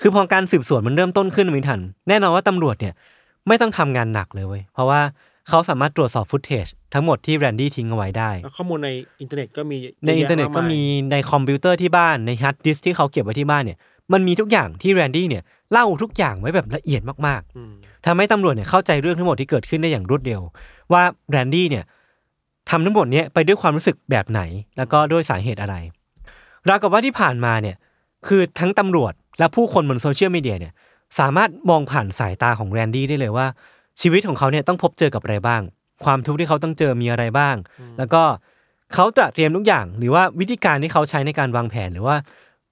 [0.01, 1.79] คือพอการสืบสวนมันเริ่มต้นขึ้นไม่ทัน
[2.09, 2.93] แน่นอนว่าตำรวจเนี่ย
[3.47, 5.01] ไม่ต้องทำงานหนักเลยเว้ยเพราะว่า
[5.49, 8.89] เขาสามารถตรวจสอบฟุตเทจทั้งหมดที่แรนดี้ทิ้งเอาไว้ได้แล้วข้อมูลใน
[9.21, 10.81] อินเทอร์เน็ตก็มีในอินเทอร์เน็ตก็มี
[11.11, 13.77] ในคอมพิวเตอร์ที่บ้านในฮาร์ดดิสก์ที่เขาเก็บไว้ที่บ้านเนี่ย
[14.13, 17.71] มันมีทุกอย่างที่แรนดี้เนี่ยเล่าทุกอย่างไว้แบบละเอียดมากๆอืม
[18.05, 20.41] ทำให้ตำรวจเนี่ยเข้าใจเรื่องทั้งหมดที่เกิดขึ้นได้อย่างรวดเร็ว
[20.93, 21.83] ว่าแรนดี้เนี่ย
[22.69, 24.41] ทำทั้งหมดเนี้ยไปด้วยความรู้สึกแบบไหน
[24.77, 25.75] แล้วก็ด้วยสาเหตุอะไร
[26.69, 27.75] ราวกับว่าที่ผ่านมาเนี่ย
[28.27, 30.73] คือทั้งตำรวจและผู้คนบนโซเชียลมีเดียเนี่ย
[31.19, 33.47] สามารถมองผ่านสายตาของแรนดี้ได้เลยว่า
[34.01, 35.61] ชีวิตของเขาเนี่ยต้องพบเจอกับอะไรบ้าง
[36.05, 37.55] ความทุกข์ที่เขาต้องเจอมีอะไรบ้าง
[37.97, 38.23] แล้วก็
[38.93, 42.15] เขาตระเตรียมทุกอย่าง หรือว่าวิธีการที่เขาใช้ในการวางแผนหรือว่า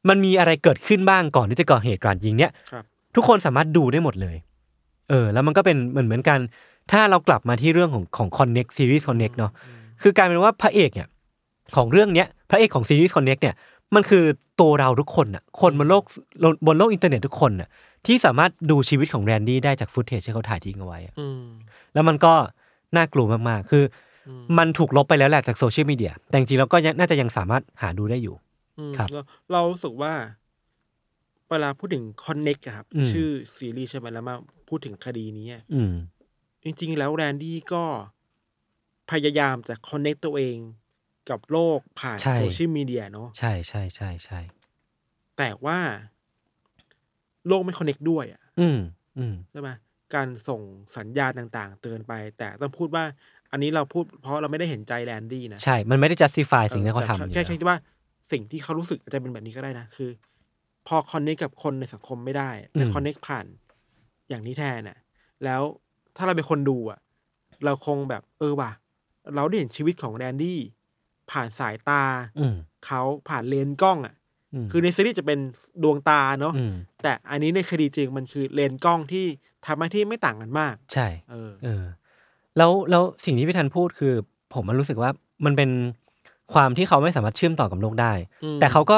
[0.09, 2.83] มันมีอะไรเกิดขึ้นบ้างก่อนที่จะก่อเหตุการณ์ยิงเนี่ยครับ
[3.15, 4.35] ทุกคนสามารถดูได้หมดเลย
[5.09, 6.39] เออ แล้วมันก็เป็นเหมือนเหมือนกัน
[6.91, 9.51] ถ้าเรากลับมาที่เรื่องของของ Connect Series Connect เนาะ
[10.01, 11.07] คือกลายเป็นว่าพระเอกเนี่ย
[11.75, 13.55] ของเรื่องเนี้ยพระเอกของซีรีส์ Connect เนี่ย
[13.95, 14.23] มันคือ
[14.61, 16.03] ตัวเราทุกคนน่ะคนบนโลก
[16.67, 17.69] บนโลกอินเทอร์เน็ตทุกคนน่ะ
[18.07, 21.43] ที่สามารถดูชีวิตของแรนดี้ได้จาก footage ที่เขาถ่ายทิ้งเอาไว้อะอืม
[21.93, 22.33] แล้วมันก็
[22.95, 23.83] น่ากลัวมากๆ คือ
[24.27, 28.35] อมมันถูกลบไปแล้วแหละจากโซเชียลมีเดีย แต่จริงๆแล้วก็ยังน่าจะยังสามารถหาดูได้อยู่
[28.79, 30.13] อืมครับ เราเรารู้สึกว่า
[31.49, 34.35] เวลาพูดถึง Connect อะครับอืมชื่อซีรีส์ใช่ไหมแล้วมา
[34.69, 35.93] พูดถึงคดีนี้อะอืม
[36.63, 37.83] จริง ๆ แล้วแรนดี้ก็
[39.11, 40.57] พยายามจะ Connect ตัวเอง
[41.29, 44.39] กับโลกผ่านใช่โซเชียลมีเดียเนาะใช่ใช่ใช่ใช่
[45.37, 45.79] แต่ว่า
[47.47, 48.79] โลกไม่ Connect ด้วยอะอืม
[49.17, 49.69] อืมใช่ไหม
[50.15, 50.61] การส่ง
[50.97, 53.03] สัญญาณต่างๆ เตือนไป แต่ต้องพูดว่า
[53.51, 57.75] อันนี้เราพูดเพราะเราไม่ได้เห็นใจแรนดี้นะใช่ มันไม่ได้ justify สิ่งที่เขาแต่ทำอยู่แค่แล้วแค่คิดว่า
[58.31, 60.09] สิ่งที่เขารู้สึกอาจจะเป็นแบบนี้ก็ได้นะคือ
[60.87, 63.45] พอคอนเนคกับคนในสังคมไม่ได้แต่คอนเนคผ่าน
[64.29, 64.97] อย่างนี้แทนน่ะ
[65.43, 65.61] แล้ว
[66.17, 66.99] ถ้าเราเป็นคนดูอะ
[67.65, 68.71] เราคงแบบเออว่ะ
[69.35, 70.59] เราได้เห็นชีวิตของแรนดี้
[71.31, 72.03] ผ่านสายตา
[72.39, 74.15] อืมเขาผ่านเลนส์กล้องอะม
[74.71, 75.39] คือในซีรีส์จะเป็น
[75.83, 76.73] ดวงตาเนาะอืม
[77.03, 79.25] แต่อันนี้ในคดีจริงมันคือเลนส์กล้องที่
[79.65, 81.83] ทำหน้าที่ไม่ต่างกันมาก ใช่ เออเออ
[82.57, 84.13] แล้วแล้วสิ่งที่พี่ธันพูดคือ
[84.53, 85.09] ผมมันรู้สึกว่า
[85.45, 85.69] มันเป็น
[86.53, 88.97] ความที่เขาไม่สามารถเชื่อมต่อกับโลกได้อืมแต่เขาก็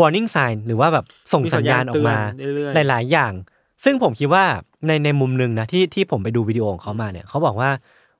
[0.00, 3.32] warning sign หรือว่าแบบส่งสัญญาณออกมาเตือนเรื่อยๆหลาย ๆ อย่าง
[3.84, 4.44] ซึ่งผมคิดว่า
[4.86, 7.70] ในในมุมหนึ่งนะที่ที่ผมไปดูวิดีโอของเขามาเนี่ยเขาบอกว่า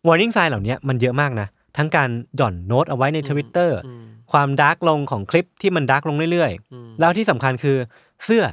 [0.06, 4.02] warning sign เหล่านี้มันเยอะมากนะ ทั้งการหย่อนโน้ตเอาไว้ในทวิตเตอร์อืม
[4.32, 7.76] ความ dark ลงของคลิปที่มัน dark ลงเรื่อยอืมๆแล้วที่สำคัญคือ
[8.24, 8.44] เสื้อ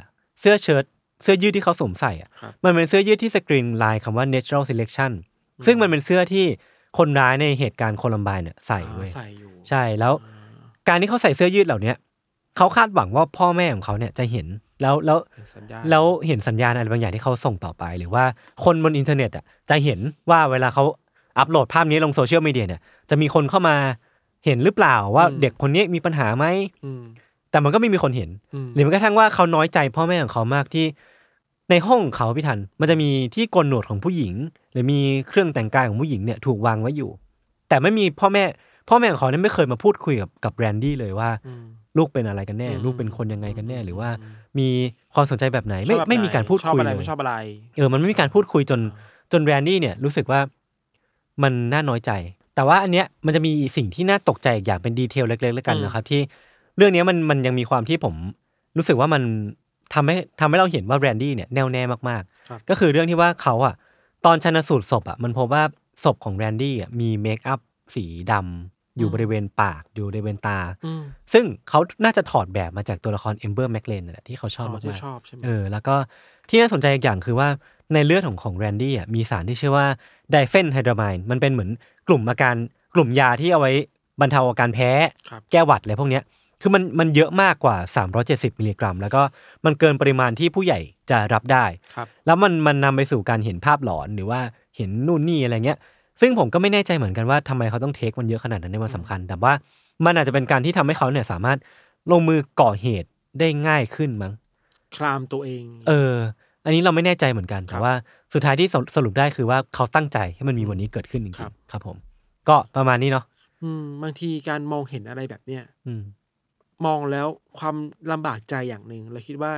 [0.42, 0.84] เสื้อเชิ้ต
[1.24, 5.12] เสื้อยืดที่เขาสวมใส่อะครับมันเป็นเสื้อยืดที่สกรีนลายคำว่า natural selection
[5.66, 6.46] ซึ่งมันเป็นเสื้อที่
[6.98, 10.14] คนร้ายในเหตุการณ์โคลัมไบน์เนี่ยใส่เว้ยใส่อยู่ใช่แล้ว
[10.88, 11.96] การที่เขาใส่เสื้อยืดเหล่าเนี้ย
[12.58, 14.48] เขาคาดหวังว่าพ่อแม่ของเขาเนี่ยจะเห็น
[14.82, 18.24] แล้วแล้วเป็นสัญญาณแล้วเห็นสัญญาณอะไรบางอย่างที่เขาส่งต่อไป หรือว่า
[18.64, 20.00] คนบนอินเทอร์เน็ตอะจะเห็น
[20.30, 20.84] ว่าเวลาเขา
[21.38, 23.76] อัปโหลดภาพนี้ลงโซเชียลมีเดียเนี่ยจะมีคนเข้ามา
[24.46, 26.46] เห็นหรือเปล่าว่าเด็กคนนี้มีปัญหาไหม
[26.86, 27.04] อืม
[27.52, 28.30] แต่มันก็ไม่มีคนเห็น
[28.66, 30.86] มหรือแม้กระทั่งว่าเขาน้อยใจพ่อแม่ของเขามากที่
[31.70, 34.34] ในห้องของเขาพี่ทันมันจะมีที่โกนหนวดของผู้หญิง
[34.72, 37.10] หรือมีเครื่องแต่งกายของผู้หญิงเนี่ยถูกวางไว้อยู่
[37.70, 38.44] แต่ไม่มีพ่อแม่
[38.90, 41.64] พ่อแม่ของเขาเนี่ยไม่เคยมาพูดคุยกับกับแรนดี้เลยว่าอืม
[41.98, 44.68] ลูกเป็นอะไรกันแน่อืมลูกเป็นคนยังไงกันแน่ หรือว่าอืมมี
[45.14, 47.36] ความสนใจแบบไหนไม่ชอบแบบไม่มีการพูดชอบคุยอะไรเลยไม่ชอบอะไร
[47.78, 48.80] เออมันไม่มีการพูดคุยจน
[49.32, 50.40] จนแรนดี้เนี่ยรู้สึกว่า
[51.44, 52.12] มันน่าน้อยใจ
[52.56, 56.22] แต่ว่าอันเนี้ยมันจะมีสิ่งที่น่าตกใจอีกอย่างเป็น detail เล็กๆแล้วกันอืมนะครับ ที่
[56.78, 58.16] เรื่องเนี้ยมันมันยังมีความที่ผม
[58.78, 59.22] รู้สึกว่ามัน
[59.94, 63.76] ทำให้ทำให้เราเห็นว่าแรนดี้เนี่ยแน่วแน่มากครับๆก็คือเรื่องที่ว่าเขาอะ
[64.26, 65.64] ตอนชันสูตรศพอะมันพบว่า
[66.04, 67.60] ศพของแรนดี้อะมี makeup
[67.96, 71.04] สีดำอยู่บริเวณปากอยู่บริเวณตาอืม
[71.34, 75.96] ซึ่งเขาน่าจะถอดแบบมาจากตัวละคร Ember McLain แหละที่เขาชอบอ๋อมากที่ๆชอบใช่ไหมเออแล้วก็
[76.50, 77.48] ที่น่าสนใจอีกอย่างคือว่า
[77.94, 79.88] ในเลือดของของแรนดี้อะมีสารที่ชื่อว่า
[80.32, 81.70] diphenhydramine มันเป็นเหมือน
[82.08, 82.56] กลุ่มอาการ
[82.96, 83.74] กลุ่มยาที่เอาไว้
[84.22, 84.92] บรรเทาอาการแพ้
[85.30, 86.24] ครับแก้หวัดอะไรพวกเนี้ย
[86.62, 87.76] คือมันมันเยอะมากกว่า
[88.18, 89.22] 370 มิลลิกรัม แล้วก็
[89.66, 91.66] มันเกินปริมาณที่ผู้ใหญ่จะรับได้
[91.96, 94.40] ครับแล้วมันมันนำไปสู่การเห็นภาพหลอนหรือว่า
[94.78, 95.78] เห็นนู่นนี่อะไรเงี้ย
[96.22, 99.54] ซึ่งผมก็ไม่แน่ใจเหมือนกันว่าทำไมเขาต้องเทคมันเยอะขนาดนั้นในวันสำคัญ แต่ว่า
[100.06, 101.58] มันอาจจะเป็นการที่ทำให้เขาเนี่ยสามารถ
[102.12, 103.10] ลงมือก่อเหตุ
[103.40, 104.34] ได้ง่ายขึ้นมั้ง
[104.96, 106.16] คลามตัวเอง เออ
[106.66, 107.94] อันนี้เราไม่แน่ใจเหมือนกันครัแต่บว่า
[108.34, 111.98] สุดท้ายที่สรุปสรุปได้คือว่าเขาตั้งใจให้มันมีวันนี้เกิดขึ้นจริงครับๆครับผม
[112.50, 113.26] ก็ประมาณนี้เนาะ
[113.64, 116.04] อืม บางทีการมองเห็นอะไรแบบเนี้ยอืม
[116.86, 117.28] มองแล้ว
[117.60, 117.76] ความ
[118.12, 119.54] ลำบากใจอย่างหนึ่งเราคิดว่า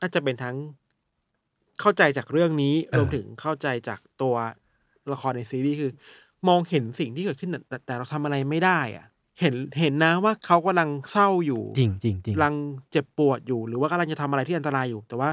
[0.00, 0.56] น่าจะเป็นทั้ง
[1.80, 4.34] เข้าใจจากเรื่องนี้เออรวมถึงเข้าใจจากตัว
[5.12, 5.90] ละครในซีรีส์คือ
[6.48, 9.06] มองเห็นสิ่งที่เกิดขึ้นแต่แต่แต่เราทำอะไรไม่ได้อะ
[9.40, 12.54] เห็นเห็นนะว่าเขากำลังเศร้าอยู่จริงจริงจริงกำลัง
[12.90, 15.30] เจ็บปวดอยู่ หรือว่ากำลังจะทำอะไรที่อันตรายอยู่ แต่ว่า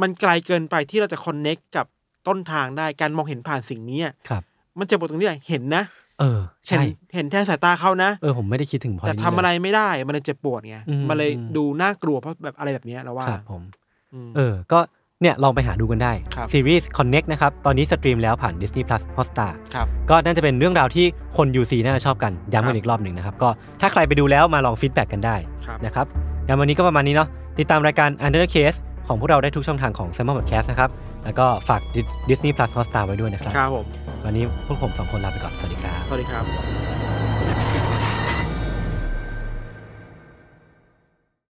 [0.00, 1.86] มันไกลเกินไปที่เราจะคอนเน็กกับ
[2.28, 4.42] ต้นทางได้การมองเห็นผ่านสิ่งนี้อะครับ
[4.78, 5.84] มันเจ็บปวดตรงนี้อะเห็นนะ
[6.20, 6.82] เออเห็นใช่
[7.14, 13.62] เห็นแค่สายตาเขานะเออผมไม่ได้คิดถึงพอยแต่ทำอะไรไม่ได้มันเลยเจ็บปวดไงอืมมันเลยอืมดูน่ากลัวเพราะแบบอะไรแบบเนี้ยเราว่าครับผม
[14.26, 14.78] มเออ ก็
[15.22, 21.06] เนี่ยลองไปหาดูกันได้ครับซีรีส์ Connect นะครับ ตอนนี้สตรีมแล้วผ่าน Disney Plus Hotstar ครับก็น่าจะเป็นเรื่องราวที่
[21.36, 23.48] คน UC น่าจะชอบกัน ย้ำครักันบอีกรอบหนึ่งนะครับ ก็
[23.80, 26.06] ถ้าใครไปดูแล้วมาลองฟีดแบ็กกันได้ครับนะครับ
[26.46, 30.90] งั้นวันนี้ก็ประมาณนี้เนาะติดตามรายการ Under the Case ของพวกเราได้ทุกช่องทางของ s ซ m o n Podcast นะครับ
[31.28, 31.82] แล้วก็ฝาก
[32.28, 33.86] Disney Plus Hotstar ไว้ด้วยนะครับ ครับผม
[34.24, 37.07] วันนี้พวกผมสองคนลาไปก่อน สวัสดีครับ สวัสดีครับ